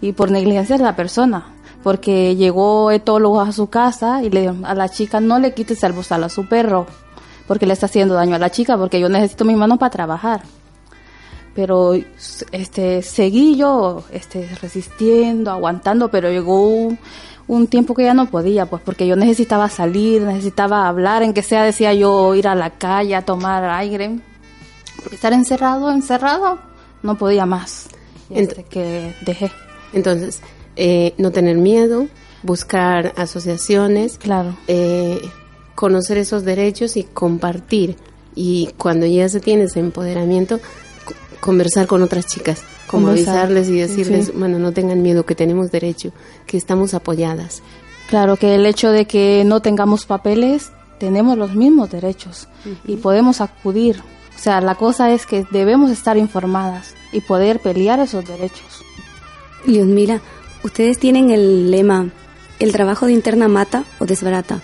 y 0.00 0.10
por 0.10 0.32
negligencia 0.32 0.76
de 0.76 0.82
la 0.82 0.96
persona, 0.96 1.54
porque 1.84 2.34
llegó 2.34 2.90
etólogo 2.90 3.40
a 3.40 3.52
su 3.52 3.68
casa 3.68 4.20
y 4.24 4.30
le 4.30 4.48
a 4.48 4.74
la 4.74 4.88
chica 4.88 5.20
no 5.20 5.38
le 5.38 5.54
quites 5.54 5.84
el 5.84 5.94
a 6.10 6.28
su 6.28 6.48
perro, 6.48 6.86
porque 7.46 7.66
le 7.66 7.72
está 7.72 7.86
haciendo 7.86 8.14
daño 8.14 8.34
a 8.34 8.40
la 8.40 8.50
chica, 8.50 8.76
porque 8.76 8.98
yo 8.98 9.08
necesito 9.08 9.44
mi 9.44 9.54
mano 9.54 9.78
para 9.78 9.90
trabajar. 9.90 10.42
Pero 11.54 11.92
este 12.50 13.02
seguí 13.02 13.56
yo 13.56 14.02
este 14.10 14.48
resistiendo, 14.60 15.52
aguantando, 15.52 16.10
pero 16.10 16.30
llegó 16.30 16.96
un, 17.46 17.66
tiempo 17.66 17.94
que 17.94 18.04
ya 18.04 18.14
no 18.14 18.30
podía, 18.30 18.66
pues 18.66 18.82
porque 18.84 19.06
yo 19.06 19.16
necesitaba 19.16 19.68
salir, 19.68 20.22
necesitaba 20.22 20.88
hablar, 20.88 21.22
en 21.22 21.32
que 21.32 21.42
sea 21.42 21.64
decía 21.64 21.94
yo 21.94 22.34
ir 22.34 22.48
a 22.48 22.54
la 22.54 22.70
calle 22.70 23.14
a 23.14 23.22
tomar 23.22 23.64
aire, 23.64 24.18
porque 24.96 25.16
estar 25.16 25.32
encerrado, 25.32 25.90
encerrado, 25.90 26.58
no 27.02 27.16
podía 27.18 27.46
más, 27.46 27.88
entre 28.30 28.64
que 28.64 29.14
dejé. 29.24 29.50
Entonces, 29.92 30.40
eh, 30.76 31.14
no 31.18 31.30
tener 31.30 31.56
miedo, 31.56 32.06
buscar 32.42 33.12
asociaciones, 33.16 34.18
claro. 34.18 34.56
Eh, 34.66 35.20
conocer 35.74 36.18
esos 36.18 36.44
derechos 36.44 36.96
y 36.96 37.04
compartir. 37.04 37.96
Y 38.34 38.70
cuando 38.78 39.06
ya 39.06 39.28
se 39.28 39.40
tiene 39.40 39.64
ese 39.64 39.80
empoderamiento, 39.80 40.60
conversar 41.40 41.86
con 41.86 42.02
otras 42.02 42.26
chicas 42.26 42.62
como 42.92 43.08
avisarles 43.08 43.68
y 43.70 43.78
decirles, 43.78 44.32
bueno, 44.38 44.58
no 44.58 44.72
tengan 44.72 45.02
miedo, 45.02 45.24
que 45.24 45.34
tenemos 45.34 45.72
derecho, 45.72 46.12
que 46.46 46.58
estamos 46.58 46.92
apoyadas. 46.92 47.62
Claro, 48.08 48.36
que 48.36 48.54
el 48.54 48.66
hecho 48.66 48.90
de 48.90 49.06
que 49.06 49.42
no 49.46 49.60
tengamos 49.60 50.04
papeles, 50.04 50.72
tenemos 50.98 51.38
los 51.38 51.54
mismos 51.54 51.90
derechos 51.90 52.48
y 52.86 52.96
podemos 52.96 53.40
acudir. 53.40 54.02
O 54.36 54.38
sea, 54.38 54.60
la 54.60 54.74
cosa 54.74 55.10
es 55.10 55.24
que 55.24 55.46
debemos 55.50 55.90
estar 55.90 56.18
informadas 56.18 56.94
y 57.12 57.22
poder 57.22 57.60
pelear 57.60 57.98
esos 57.98 58.26
derechos. 58.26 58.84
mira, 59.66 60.20
ustedes 60.62 60.98
tienen 60.98 61.30
el 61.30 61.70
lema, 61.70 62.10
¿el 62.58 62.72
trabajo 62.72 63.06
de 63.06 63.12
interna 63.12 63.48
mata 63.48 63.84
o 64.00 64.04
desbarata? 64.04 64.60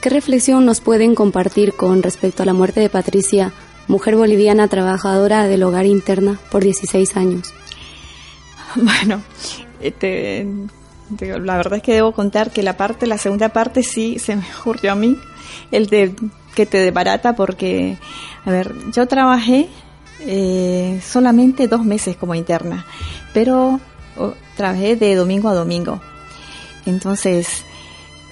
¿Qué 0.00 0.08
reflexión 0.08 0.64
nos 0.64 0.80
pueden 0.80 1.14
compartir 1.14 1.74
con 1.74 2.02
respecto 2.02 2.42
a 2.42 2.46
la 2.46 2.54
muerte 2.54 2.80
de 2.80 2.88
Patricia, 2.88 3.52
mujer 3.90 4.16
boliviana 4.16 4.68
trabajadora 4.68 5.46
del 5.48 5.64
hogar 5.64 5.84
interna 5.84 6.38
por 6.50 6.62
16 6.62 7.16
años? 7.16 7.54
Bueno, 8.76 9.20
este, 9.80 10.46
la 11.18 11.56
verdad 11.56 11.78
es 11.78 11.82
que 11.82 11.94
debo 11.94 12.12
contar 12.12 12.52
que 12.52 12.62
la 12.62 12.76
parte, 12.76 13.08
la 13.08 13.18
segunda 13.18 13.48
parte 13.48 13.82
sí 13.82 14.20
se 14.20 14.36
me 14.36 14.44
ocurrió 14.60 14.92
a 14.92 14.94
mí, 14.94 15.18
el 15.72 15.88
de 15.88 16.14
que 16.54 16.66
te 16.66 16.78
debarata 16.78 17.34
porque, 17.34 17.98
a 18.44 18.50
ver, 18.52 18.72
yo 18.94 19.08
trabajé 19.08 19.68
eh, 20.20 21.00
solamente 21.04 21.66
dos 21.66 21.84
meses 21.84 22.16
como 22.16 22.36
interna, 22.36 22.86
pero 23.34 23.80
oh, 24.16 24.34
trabajé 24.56 24.94
de 24.94 25.16
domingo 25.16 25.48
a 25.48 25.54
domingo. 25.54 26.00
Entonces, 26.86 27.64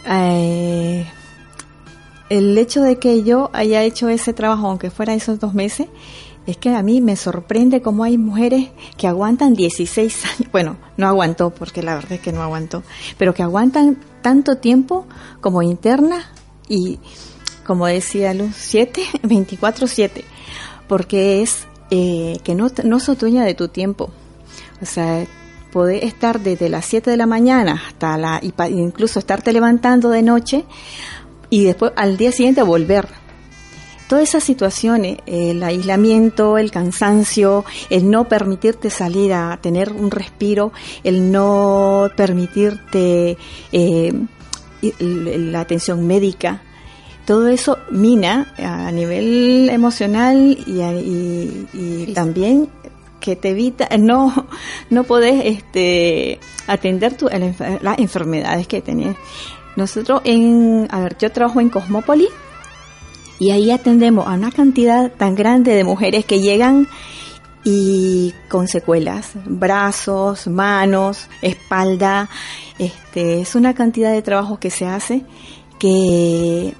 eh, 0.06 1.04
el 2.28 2.56
hecho 2.58 2.82
de 2.82 2.98
que 2.98 3.22
yo 3.22 3.50
haya 3.52 3.82
hecho 3.82 4.08
ese 4.08 4.32
trabajo, 4.32 4.68
aunque 4.68 4.90
fuera 4.90 5.14
esos 5.14 5.40
dos 5.40 5.54
meses, 5.54 5.88
es 6.46 6.56
que 6.56 6.70
a 6.70 6.82
mí 6.82 7.00
me 7.00 7.16
sorprende 7.16 7.82
cómo 7.82 8.04
hay 8.04 8.16
mujeres 8.16 8.70
que 8.96 9.06
aguantan 9.06 9.54
16 9.54 10.24
años, 10.24 10.48
bueno, 10.52 10.76
no 10.96 11.06
aguantó 11.06 11.50
porque 11.50 11.82
la 11.82 11.94
verdad 11.94 12.12
es 12.12 12.20
que 12.20 12.32
no 12.32 12.42
aguantó, 12.42 12.82
pero 13.18 13.34
que 13.34 13.42
aguantan 13.42 13.98
tanto 14.22 14.56
tiempo 14.56 15.06
como 15.40 15.62
interna 15.62 16.30
y 16.68 16.98
como 17.66 17.86
decía 17.86 18.32
Luz, 18.32 18.54
7, 18.56 19.02
24-7, 19.24 20.24
porque 20.88 21.42
es 21.42 21.66
eh, 21.90 22.38
que 22.42 22.54
no, 22.54 22.68
no 22.84 22.98
dueña 22.98 23.44
de 23.44 23.54
tu 23.54 23.68
tiempo. 23.68 24.10
O 24.80 24.86
sea, 24.86 25.26
poder 25.70 26.04
estar 26.04 26.40
desde 26.40 26.68
las 26.68 26.86
7 26.86 27.10
de 27.10 27.16
la 27.16 27.26
mañana 27.26 27.82
hasta 27.88 28.16
la, 28.16 28.40
incluso 28.70 29.18
estarte 29.18 29.52
levantando 29.52 30.08
de 30.08 30.22
noche 30.22 30.64
y 31.51 31.64
después 31.64 31.92
al 31.96 32.16
día 32.16 32.32
siguiente 32.32 32.62
volver. 32.62 33.09
Todas 34.09 34.26
esas 34.26 34.42
situaciones, 34.42 35.18
el 35.26 35.62
aislamiento, 35.62 36.57
el 36.57 36.70
cansancio, 36.70 37.66
el 37.90 38.11
no 38.11 38.26
permitirte 38.26 38.88
salir 38.88 39.34
a 39.34 39.59
tener 39.61 39.92
un 39.92 40.11
respiro, 40.11 40.72
el 41.05 41.30
no 41.30 42.09
permitirte 42.16 43.36
eh, 43.70 44.12
la 44.80 45.61
atención 45.61 46.07
médica, 46.07 46.62
todo 47.28 47.49
eso 47.49 47.76
mina 47.90 48.55
a 48.57 48.90
nivel 48.90 49.68
emocional 49.70 50.57
y, 50.66 52.12
también 52.14 52.70
que 53.20 53.36
te 53.36 53.51
evita 53.51 53.86
no 53.99 54.46
no 54.90 55.05
podés 55.05 55.44
este 55.44 56.40
atender 56.66 57.18
tu, 57.18 57.28
las 57.28 57.99
enfermedades 57.99 58.66
que 58.66 58.80
tenés 58.80 59.14
nosotros 59.78 60.20
en 60.24 60.88
a 60.90 61.00
ver 61.00 61.16
yo 61.18 61.30
trabajo 61.30 61.60
en 61.60 61.70
Cosmópolis 61.70 62.28
y 63.38 63.52
ahí 63.52 63.70
atendemos 63.70 64.26
a 64.26 64.32
una 64.32 64.50
cantidad 64.50 65.10
tan 65.12 65.36
grande 65.36 65.74
de 65.74 65.84
mujeres 65.84 66.24
que 66.24 66.40
llegan 66.40 66.88
y 67.64 68.34
con 68.48 68.66
secuelas, 68.66 69.32
brazos, 69.44 70.48
manos, 70.48 71.28
espalda, 71.42 72.28
este, 72.78 73.40
es 73.40 73.54
una 73.54 73.74
cantidad 73.74 74.10
de 74.12 74.22
trabajo 74.22 74.58
que 74.58 74.70
se 74.70 74.86
hace 74.86 75.24
que, 75.78 76.74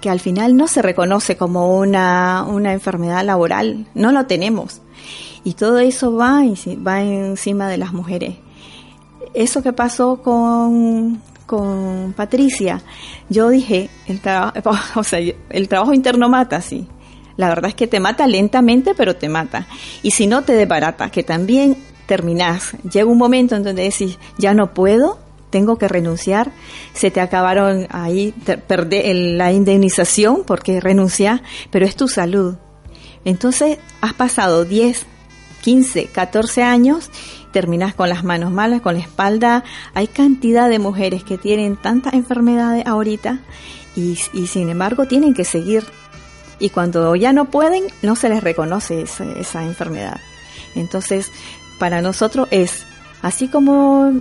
que 0.00 0.10
al 0.10 0.18
final 0.18 0.56
no 0.56 0.66
se 0.66 0.82
reconoce 0.82 1.36
como 1.36 1.78
una, 1.78 2.44
una 2.48 2.72
enfermedad 2.72 3.24
laboral, 3.24 3.86
no 3.94 4.10
lo 4.10 4.26
tenemos. 4.26 4.80
Y 5.44 5.54
todo 5.54 5.78
eso 5.78 6.14
va, 6.14 6.42
va 6.86 7.02
encima 7.02 7.68
de 7.68 7.76
las 7.76 7.92
mujeres. 7.92 8.36
Eso 9.34 9.62
que 9.62 9.72
pasó 9.72 10.22
con, 10.22 11.20
con 11.46 12.14
Patricia, 12.16 12.82
yo 13.28 13.48
dije, 13.48 13.90
el, 14.06 14.20
trabajo, 14.20 14.60
o 15.00 15.04
sea, 15.04 15.20
el 15.50 15.68
trabajo 15.68 15.92
interno 15.92 16.28
mata, 16.28 16.60
sí. 16.60 16.86
La 17.36 17.48
verdad 17.48 17.68
es 17.70 17.74
que 17.74 17.88
te 17.88 17.98
mata 17.98 18.26
lentamente, 18.26 18.94
pero 18.94 19.16
te 19.16 19.28
mata. 19.28 19.66
Y 20.02 20.12
si 20.12 20.26
no, 20.26 20.42
te 20.42 20.52
desbarata, 20.52 21.10
que 21.10 21.24
también 21.24 21.76
terminás. 22.06 22.76
Llega 22.90 23.06
un 23.06 23.18
momento 23.18 23.56
en 23.56 23.64
donde 23.64 23.82
decís, 23.82 24.18
ya 24.38 24.54
no 24.54 24.72
puedo, 24.72 25.18
tengo 25.50 25.76
que 25.76 25.88
renunciar, 25.88 26.52
se 26.92 27.10
te 27.10 27.20
acabaron 27.20 27.86
ahí, 27.90 28.32
perder 28.66 29.14
la 29.14 29.52
indemnización 29.52 30.42
porque 30.46 30.80
renuncia, 30.80 31.42
pero 31.70 31.86
es 31.86 31.96
tu 31.96 32.08
salud. 32.08 32.56
Entonces, 33.24 33.78
has 34.00 34.14
pasado 34.14 34.64
10, 34.64 35.06
15, 35.62 36.06
14 36.06 36.62
años 36.62 37.10
terminas 37.54 37.94
con 37.94 38.08
las 38.08 38.24
manos 38.24 38.50
malas, 38.50 38.82
con 38.82 38.94
la 38.94 39.00
espalda. 39.00 39.62
Hay 39.94 40.08
cantidad 40.08 40.68
de 40.68 40.80
mujeres 40.80 41.22
que 41.22 41.38
tienen 41.38 41.76
tantas 41.76 42.12
enfermedades 42.12 42.84
ahorita 42.84 43.38
y, 43.94 44.16
sin 44.16 44.68
embargo 44.68 45.06
tienen 45.06 45.34
que 45.34 45.44
seguir. 45.44 45.84
Y 46.58 46.70
cuando 46.70 47.14
ya 47.14 47.32
no 47.32 47.46
pueden, 47.46 47.84
no 48.02 48.16
se 48.16 48.28
les 48.28 48.42
reconoce 48.42 49.02
esa, 49.02 49.64
enfermedad. 49.64 50.20
Entonces, 50.74 51.30
para 51.78 52.02
nosotros 52.02 52.48
es, 52.50 52.84
así 53.22 53.46
como 53.46 54.20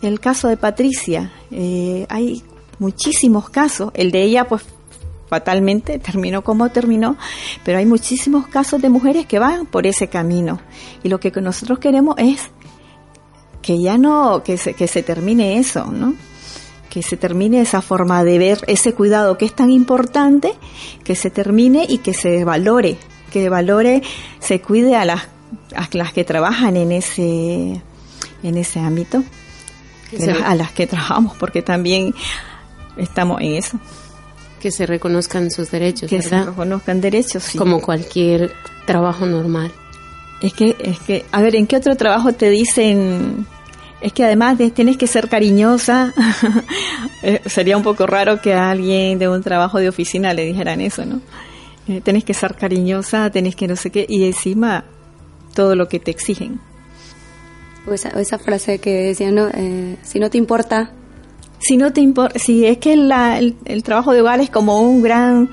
el 0.00 0.20
caso 0.20 0.46
de 0.46 0.56
Patricia, 0.56 1.32
eh, 1.50 2.06
hay 2.08 2.44
muchísimos 2.78 3.50
casos, 3.50 3.90
el 3.94 4.12
de 4.12 4.22
ella 4.22 4.46
pues 4.46 4.62
fatalmente 5.28 5.98
terminó 5.98 6.42
como 6.42 6.68
terminó, 6.70 7.16
pero 7.64 7.78
hay 7.78 7.86
muchísimos 7.86 8.46
casos 8.46 8.80
de 8.80 8.88
mujeres 8.88 9.26
que 9.26 9.38
van 9.38 9.66
por 9.66 9.86
ese 9.86 10.08
camino. 10.08 10.60
Y 11.02 11.08
lo 11.08 11.20
que 11.20 11.30
nosotros 11.40 11.78
queremos 11.78 12.14
es 12.18 12.50
que 13.68 13.78
ya 13.78 13.98
no, 13.98 14.42
que 14.42 14.56
se, 14.56 14.72
que 14.72 14.88
se 14.88 15.02
termine 15.02 15.58
eso, 15.58 15.92
¿no? 15.92 16.14
Que 16.88 17.02
se 17.02 17.18
termine 17.18 17.60
esa 17.60 17.82
forma 17.82 18.24
de 18.24 18.38
ver 18.38 18.64
ese 18.66 18.94
cuidado 18.94 19.36
que 19.36 19.44
es 19.44 19.54
tan 19.54 19.70
importante, 19.70 20.54
que 21.04 21.14
se 21.14 21.28
termine 21.28 21.84
y 21.86 21.98
que 21.98 22.14
se 22.14 22.46
valore, 22.46 22.96
que 23.30 23.50
valore, 23.50 24.00
se 24.40 24.62
cuide 24.62 24.96
a 24.96 25.04
las, 25.04 25.24
a 25.76 25.86
las 25.92 26.14
que 26.14 26.24
trabajan 26.24 26.78
en 26.78 26.92
ese, 26.92 27.82
en 28.42 28.56
ese 28.56 28.80
ámbito, 28.80 29.22
a 30.42 30.54
las 30.54 30.72
que 30.72 30.86
trabajamos, 30.86 31.36
porque 31.36 31.60
también 31.60 32.14
estamos 32.96 33.38
en 33.42 33.52
eso. 33.52 33.78
Que 34.62 34.70
se 34.70 34.86
reconozcan 34.86 35.50
sus 35.50 35.70
derechos, 35.70 36.08
que 36.08 36.22
se 36.22 36.42
reconozcan 36.42 37.02
derechos, 37.02 37.42
sí. 37.42 37.58
Como 37.58 37.82
cualquier 37.82 38.50
trabajo 38.86 39.26
normal. 39.26 39.70
Es 40.40 40.54
que, 40.54 40.74
es 40.78 40.98
que, 41.00 41.26
a 41.32 41.42
ver, 41.42 41.54
¿en 41.54 41.66
qué 41.66 41.76
otro 41.76 41.96
trabajo 41.96 42.32
te 42.32 42.48
dicen 42.48 43.46
es 44.00 44.12
que 44.12 44.24
además 44.24 44.58
de, 44.58 44.70
tienes 44.70 44.96
que 44.96 45.06
ser 45.06 45.28
cariñosa. 45.28 46.12
Eh, 47.20 47.42
sería 47.46 47.76
un 47.76 47.82
poco 47.82 48.06
raro 48.06 48.40
que 48.40 48.54
a 48.54 48.70
alguien 48.70 49.18
de 49.18 49.28
un 49.28 49.42
trabajo 49.42 49.78
de 49.78 49.88
oficina 49.88 50.32
le 50.34 50.44
dijeran 50.44 50.80
eso, 50.80 51.04
¿no? 51.04 51.20
Eh, 51.88 52.00
tenés 52.00 52.22
que 52.22 52.32
ser 52.32 52.54
cariñosa, 52.54 53.28
tenés 53.30 53.56
que 53.56 53.66
no 53.66 53.74
sé 53.74 53.90
qué, 53.90 54.06
y 54.08 54.24
encima 54.24 54.84
todo 55.52 55.74
lo 55.74 55.88
que 55.88 55.98
te 55.98 56.12
exigen. 56.12 56.60
O 57.88 57.92
esa, 57.92 58.10
esa 58.10 58.38
frase 58.38 58.78
que 58.78 59.08
decía, 59.08 59.32
¿no? 59.32 59.48
Eh, 59.52 59.96
si 60.04 60.20
no 60.20 60.30
te 60.30 60.38
importa. 60.38 60.92
Si 61.58 61.76
no 61.76 61.92
te 61.92 62.00
importa, 62.00 62.38
si 62.38 62.64
es 62.66 62.78
que 62.78 62.92
el, 62.92 63.56
el 63.64 63.82
trabajo 63.82 64.12
de 64.12 64.20
hogar 64.20 64.38
es 64.40 64.48
como 64.48 64.80
un 64.80 65.02
gran 65.02 65.50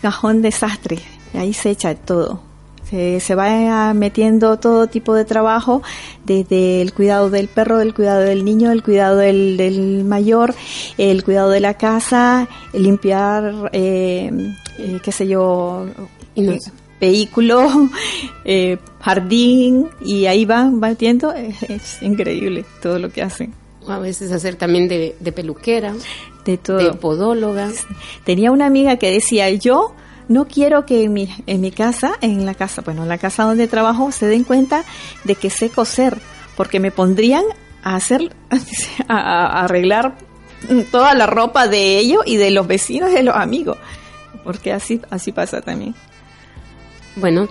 cajón 0.00 0.40
desastre, 0.40 0.98
ahí 1.34 1.52
se 1.52 1.68
echa 1.68 1.94
todo. 1.94 2.45
Se, 2.90 3.34
va 3.34 3.92
metiendo 3.94 4.58
todo 4.58 4.86
tipo 4.86 5.14
de 5.14 5.24
trabajo, 5.24 5.82
desde 6.24 6.80
el 6.82 6.92
cuidado 6.92 7.30
del 7.30 7.48
perro, 7.48 7.80
el 7.80 7.94
cuidado 7.94 8.20
del 8.20 8.44
niño, 8.44 8.70
el 8.70 8.84
cuidado 8.84 9.16
del, 9.16 10.04
mayor, 10.04 10.54
el 10.96 11.24
cuidado 11.24 11.50
de 11.50 11.60
la 11.60 11.74
casa, 11.74 12.48
limpiar, 12.72 13.70
eh, 13.72 14.30
eh, 14.78 15.00
qué 15.02 15.10
sé 15.10 15.26
yo, 15.26 15.86
eh, 16.36 16.60
vehículo, 17.00 17.68
jardín, 19.00 19.88
y 20.00 20.26
ahí 20.26 20.44
va, 20.44 20.70
va 20.70 20.88
metiendo. 20.88 21.34
Es, 21.68 22.00
increíble 22.02 22.64
todo 22.80 23.00
lo 23.00 23.10
que 23.10 23.22
hacen. 23.22 23.52
A 23.88 23.98
veces 23.98 24.30
hacer 24.30 24.54
también 24.54 24.86
de, 24.86 25.16
de 25.18 25.32
peluquera, 25.32 25.92
de 26.44 26.56
todo. 26.56 26.78
De 26.78 26.92
podóloga. 26.92 27.70
Tenía 28.24 28.52
una 28.52 28.66
amiga 28.66 28.96
que 28.96 29.10
decía, 29.10 29.50
yo 29.50 29.92
no 30.28 30.46
quiero 30.46 30.86
que 30.86 31.04
en 31.04 31.12
mi, 31.12 31.28
en 31.46 31.60
mi 31.60 31.70
casa, 31.70 32.12
en 32.20 32.44
la 32.46 32.54
casa, 32.54 32.82
bueno, 32.82 33.02
en 33.02 33.08
la 33.08 33.18
casa 33.18 33.44
donde 33.44 33.68
trabajo, 33.68 34.12
se 34.12 34.26
den 34.26 34.44
cuenta 34.44 34.84
de 35.24 35.34
que 35.34 35.50
sé 35.50 35.70
coser, 35.70 36.18
porque 36.56 36.80
me 36.80 36.90
pondrían 36.90 37.44
a 37.82 37.96
hacer, 37.96 38.34
a, 39.08 39.64
arreglar 39.64 40.16
toda 40.90 41.14
la 41.14 41.26
ropa 41.26 41.68
de 41.68 41.98
ellos 41.98 42.22
y 42.26 42.36
de 42.36 42.50
los 42.50 42.66
vecinos 42.66 43.10
y 43.10 43.14
de 43.14 43.22
los 43.22 43.36
amigos, 43.36 43.78
porque 44.44 44.72
así, 44.72 45.00
así 45.10 45.32
pasa 45.32 45.60
también. 45.60 45.94
Bueno, 47.16 47.48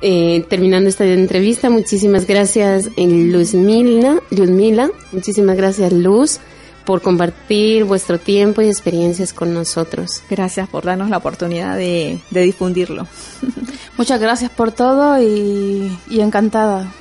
eh, 0.00 0.44
terminando 0.48 0.88
esta 0.88 1.04
entrevista, 1.04 1.70
muchísimas 1.70 2.26
gracias 2.26 2.90
Luzmila, 2.96 4.20
Luzmila, 4.30 4.90
muchísimas 5.12 5.56
gracias 5.56 5.92
Luz 5.92 6.40
por 6.84 7.02
compartir 7.02 7.84
vuestro 7.84 8.18
tiempo 8.18 8.62
y 8.62 8.66
experiencias 8.66 9.32
con 9.32 9.54
nosotros. 9.54 10.22
Gracias 10.28 10.68
por 10.68 10.84
darnos 10.84 11.10
la 11.10 11.18
oportunidad 11.18 11.76
de, 11.76 12.20
difundirlo. 12.30 13.06
Muchas 13.96 14.20
gracias 14.20 14.50
por 14.50 14.72
todo 14.72 15.20
y, 15.22 15.90
encantada. 16.10 16.92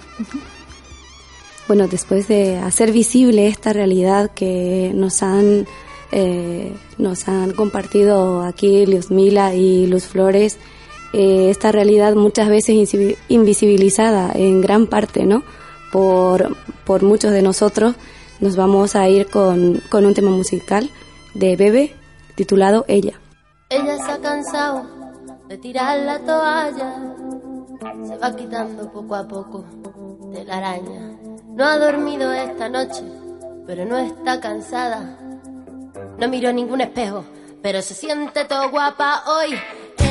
Bueno, 1.68 1.88
después 1.88 2.28
de 2.28 2.58
hacer 2.58 2.92
visible 2.92 3.48
esta 3.48 3.74
realidad 3.74 4.32
que 4.32 4.92
nos 4.94 5.24
han 5.24 5.66
eh, 6.12 6.74
nos 6.98 7.30
han 7.30 7.54
compartido 7.54 8.44
aquí 8.44 8.86
Mila 9.10 9.56
y 9.56 9.88
Luz 9.88 10.04
Flores 10.04 10.58
eh, 11.14 11.50
esta 11.50 11.72
realidad 11.72 12.16
muchas 12.16 12.48
veces 12.50 12.96
invisibilizada 13.28 14.32
en 14.34 14.62
gran 14.62 14.88
parte, 14.88 15.26
¿no? 15.26 15.44
Por, 15.92 16.56
por 16.86 17.04
muchos 17.04 17.32
de 17.32 17.42
nosotros, 17.42 17.96
nos 18.42 18.56
vamos 18.56 18.96
a 18.96 19.08
ir 19.08 19.28
con, 19.28 19.82
un 19.92 20.14
tema 20.14 20.32
musical 20.32 20.90
de 21.34 21.56
Bebe 21.56 21.96
titulado 22.36 22.84
Ella. 22.88 23.14
Ella 23.70 23.98
se 23.98 24.12
ha 24.12 24.18
cansado 24.20 24.86
de 25.48 25.58
tirar 25.58 26.00
la 26.00 26.20
toalla, 26.20 27.16
se 28.06 28.18
va 28.18 28.36
quitando 28.36 28.92
poco 28.92 29.16
a 29.16 29.28
poco 29.28 29.64
de 30.34 30.44
la 30.44 30.58
araña. 30.58 31.18
No 31.54 31.66
ha 31.66 31.78
dormido 31.78 32.34
esta 32.34 32.68
noche, 32.68 33.04
pero 33.66 33.86
no 33.86 33.98
está 33.98 34.40
cansada. 34.40 35.18
No 36.18 36.28
miró 36.28 36.52
ningún 36.52 36.82
espejo, 36.82 37.24
pero 37.62 37.82
se 37.82 37.94
siente 37.94 38.44
todo 38.46 38.70
guapa 38.70 39.24
hoy 39.28 39.56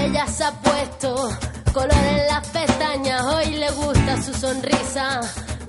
ella 0.05 0.27
se 0.27 0.45
ha 0.45 0.53
puesto 0.53 1.31
color 1.73 1.93
en 1.93 2.27
las 2.27 2.49
pestañas, 2.49 3.23
hoy 3.27 3.55
le 3.55 3.71
gusta 3.71 4.21
su 4.23 4.33
sonrisa. 4.35 5.21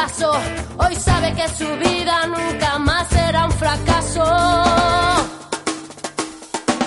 Hoy 0.00 0.94
sabe 0.94 1.34
que 1.34 1.48
su 1.48 1.66
vida 1.76 2.24
nunca 2.28 2.78
más 2.78 3.08
será 3.08 3.46
un 3.46 3.50
fracaso. 3.50 4.22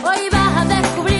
Hoy 0.02 0.30
vas 0.32 0.58
a 0.58 0.66
descubrir 0.66 1.11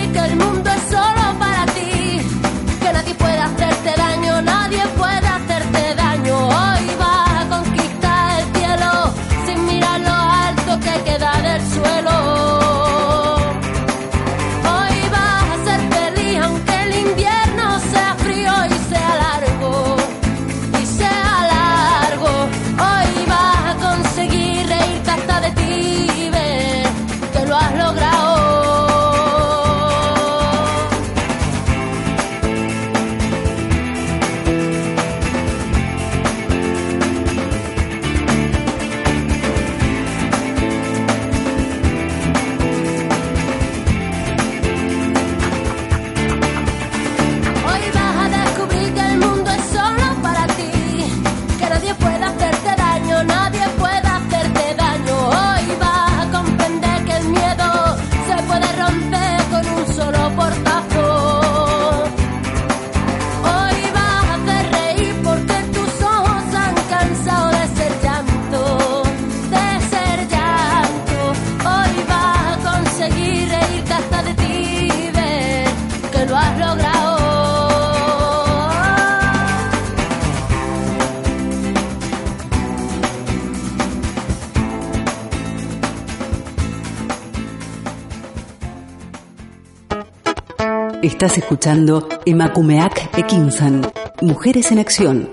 Estás 91.22 91.38
escuchando 91.38 92.08
Emakumeak 92.26 93.16
Ekinsan, 93.16 93.82
Mujeres 94.22 94.72
en 94.72 94.80
Acción. 94.80 95.30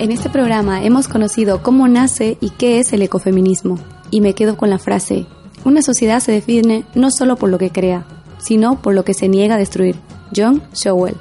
En 0.00 0.10
este 0.10 0.28
programa 0.28 0.82
hemos 0.82 1.06
conocido 1.06 1.62
cómo 1.62 1.86
nace 1.86 2.36
y 2.40 2.50
qué 2.50 2.80
es 2.80 2.92
el 2.92 3.02
ecofeminismo. 3.02 3.78
Y 4.10 4.22
me 4.22 4.34
quedo 4.34 4.56
con 4.56 4.70
la 4.70 4.80
frase, 4.80 5.26
una 5.64 5.82
sociedad 5.82 6.20
se 6.20 6.32
define 6.32 6.84
no 6.94 7.10
solo 7.10 7.36
por 7.36 7.50
lo 7.50 7.58
que 7.58 7.70
crea, 7.70 8.04
sino 8.38 8.80
por 8.80 8.94
lo 8.94 9.04
que 9.04 9.14
se 9.14 9.28
niega 9.28 9.56
a 9.56 9.58
destruir. 9.58 9.96
John 10.34 10.62
Showell. 10.74 11.16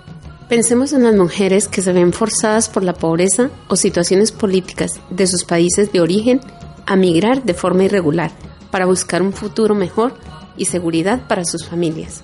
Pensemos 0.47 0.93
en 0.93 1.03
las 1.03 1.15
mujeres 1.15 1.67
que 1.67 1.81
se 1.81 1.93
ven 1.93 2.13
forzadas 2.13 2.69
por 2.69 2.83
la 2.83 2.93
pobreza 2.93 3.49
o 3.67 3.75
situaciones 3.75 4.31
políticas 4.31 4.99
de 5.09 5.27
sus 5.27 5.43
países 5.43 5.91
de 5.91 6.01
origen 6.01 6.41
a 6.85 6.95
migrar 6.95 7.43
de 7.43 7.53
forma 7.53 7.83
irregular 7.83 8.31
para 8.71 8.85
buscar 8.85 9.21
un 9.21 9.33
futuro 9.33 9.75
mejor 9.75 10.13
y 10.57 10.65
seguridad 10.65 11.27
para 11.27 11.45
sus 11.45 11.67
familias. 11.67 12.23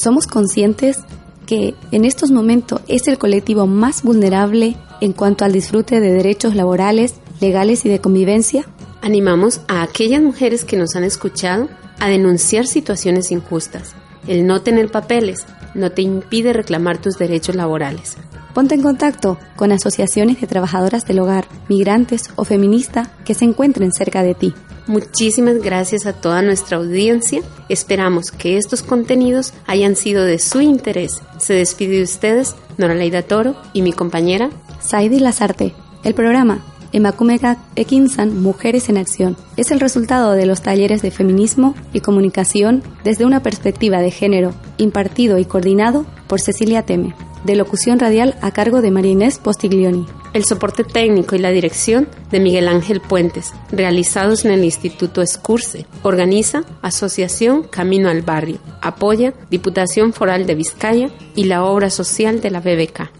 Somos 0.00 0.26
conscientes 0.26 0.98
que 1.46 1.74
en 1.90 2.04
estos 2.04 2.30
momentos 2.30 2.80
es 2.88 3.06
el 3.08 3.18
colectivo 3.18 3.66
más 3.66 4.02
vulnerable 4.02 4.76
en 5.00 5.12
cuanto 5.12 5.44
al 5.44 5.52
disfrute 5.52 6.00
de 6.00 6.12
derechos 6.12 6.54
laborales, 6.54 7.14
legales 7.40 7.84
y 7.84 7.88
de 7.88 8.00
convivencia 8.00 8.66
Animamos 9.04 9.60
a 9.68 9.82
aquellas 9.82 10.22
mujeres 10.22 10.64
que 10.64 10.78
nos 10.78 10.96
han 10.96 11.04
escuchado 11.04 11.68
a 12.00 12.08
denunciar 12.08 12.66
situaciones 12.66 13.32
injustas. 13.32 13.94
El 14.26 14.46
no 14.46 14.62
tener 14.62 14.90
papeles 14.90 15.44
no 15.74 15.90
te 15.90 16.00
impide 16.00 16.54
reclamar 16.54 16.96
tus 16.96 17.18
derechos 17.18 17.54
laborales. 17.54 18.16
Ponte 18.54 18.74
en 18.74 18.80
contacto 18.80 19.38
con 19.56 19.72
asociaciones 19.72 20.40
de 20.40 20.46
trabajadoras 20.46 21.04
del 21.04 21.18
hogar, 21.18 21.46
migrantes 21.68 22.30
o 22.36 22.46
feministas 22.46 23.10
que 23.26 23.34
se 23.34 23.44
encuentren 23.44 23.92
cerca 23.92 24.22
de 24.22 24.34
ti. 24.34 24.54
Muchísimas 24.86 25.58
gracias 25.58 26.06
a 26.06 26.14
toda 26.14 26.40
nuestra 26.40 26.78
audiencia. 26.78 27.42
Esperamos 27.68 28.30
que 28.30 28.56
estos 28.56 28.82
contenidos 28.82 29.52
hayan 29.66 29.96
sido 29.96 30.24
de 30.24 30.38
su 30.38 30.62
interés. 30.62 31.20
Se 31.36 31.52
despide 31.52 31.98
de 31.98 32.04
ustedes 32.04 32.54
Nora 32.78 32.94
Leida 32.94 33.20
Toro 33.20 33.54
y 33.74 33.82
mi 33.82 33.92
compañera 33.92 34.48
Saidi 34.80 35.20
Lazarte. 35.20 35.74
El 36.04 36.14
programa 36.14 36.64
Emakumeka 36.94 37.58
Ekinsan 37.74 38.40
Mujeres 38.40 38.88
en 38.88 38.98
Acción 38.98 39.36
es 39.56 39.72
el 39.72 39.80
resultado 39.80 40.30
de 40.30 40.46
los 40.46 40.62
talleres 40.62 41.02
de 41.02 41.10
feminismo 41.10 41.74
y 41.92 41.98
comunicación 41.98 42.84
desde 43.02 43.24
una 43.24 43.42
perspectiva 43.42 44.00
de 44.00 44.12
género, 44.12 44.54
impartido 44.76 45.38
y 45.38 45.44
coordinado 45.44 46.06
por 46.28 46.40
Cecilia 46.40 46.82
Teme, 46.82 47.12
de 47.42 47.56
locución 47.56 47.98
radial 47.98 48.36
a 48.42 48.52
cargo 48.52 48.80
de 48.80 48.92
María 48.92 49.28
Postiglioni. 49.42 50.06
El 50.34 50.44
soporte 50.44 50.84
técnico 50.84 51.34
y 51.34 51.40
la 51.40 51.50
dirección 51.50 52.06
de 52.30 52.38
Miguel 52.38 52.68
Ángel 52.68 53.00
Puentes, 53.00 53.52
realizados 53.72 54.44
en 54.44 54.52
el 54.52 54.62
Instituto 54.62 55.20
Escurce. 55.20 55.86
Organiza 56.04 56.62
Asociación 56.80 57.64
Camino 57.64 58.08
al 58.08 58.22
Barrio. 58.22 58.58
Apoya 58.80 59.34
Diputación 59.50 60.12
Foral 60.12 60.46
de 60.46 60.54
Vizcaya 60.54 61.10
y 61.34 61.44
la 61.44 61.64
obra 61.64 61.90
social 61.90 62.40
de 62.40 62.50
la 62.52 62.60
BBK. 62.60 63.10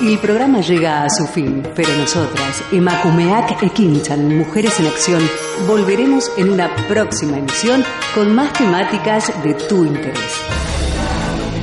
El 0.00 0.18
programa 0.18 0.60
llega 0.60 1.04
a 1.04 1.10
su 1.10 1.26
fin, 1.26 1.62
pero 1.74 1.88
nosotras, 1.96 2.62
Emakumeak 2.72 3.62
Ekinchan, 3.62 4.36
Mujeres 4.36 4.78
en 4.80 4.86
Acción, 4.86 5.22
volveremos 5.66 6.30
en 6.36 6.50
una 6.50 6.68
próxima 6.88 7.38
emisión 7.38 7.84
con 8.14 8.34
más 8.34 8.52
temáticas 8.52 9.32
de 9.42 9.54
tu 9.54 9.84
interés. 9.84 10.40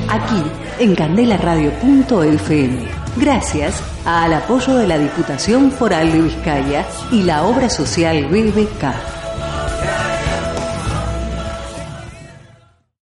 Aquí, 0.08 0.42
en 0.78 0.94
candelaradio.fm. 0.94 2.88
Gracias 3.16 3.82
al 4.06 4.32
apoyo 4.32 4.76
de 4.76 4.86
la 4.86 4.98
Diputación 4.98 5.70
Foral 5.70 6.10
de 6.10 6.22
Vizcaya 6.22 6.86
y 7.10 7.22
la 7.22 7.44
obra 7.44 7.68
social 7.68 8.26
BBK. 8.26 9.21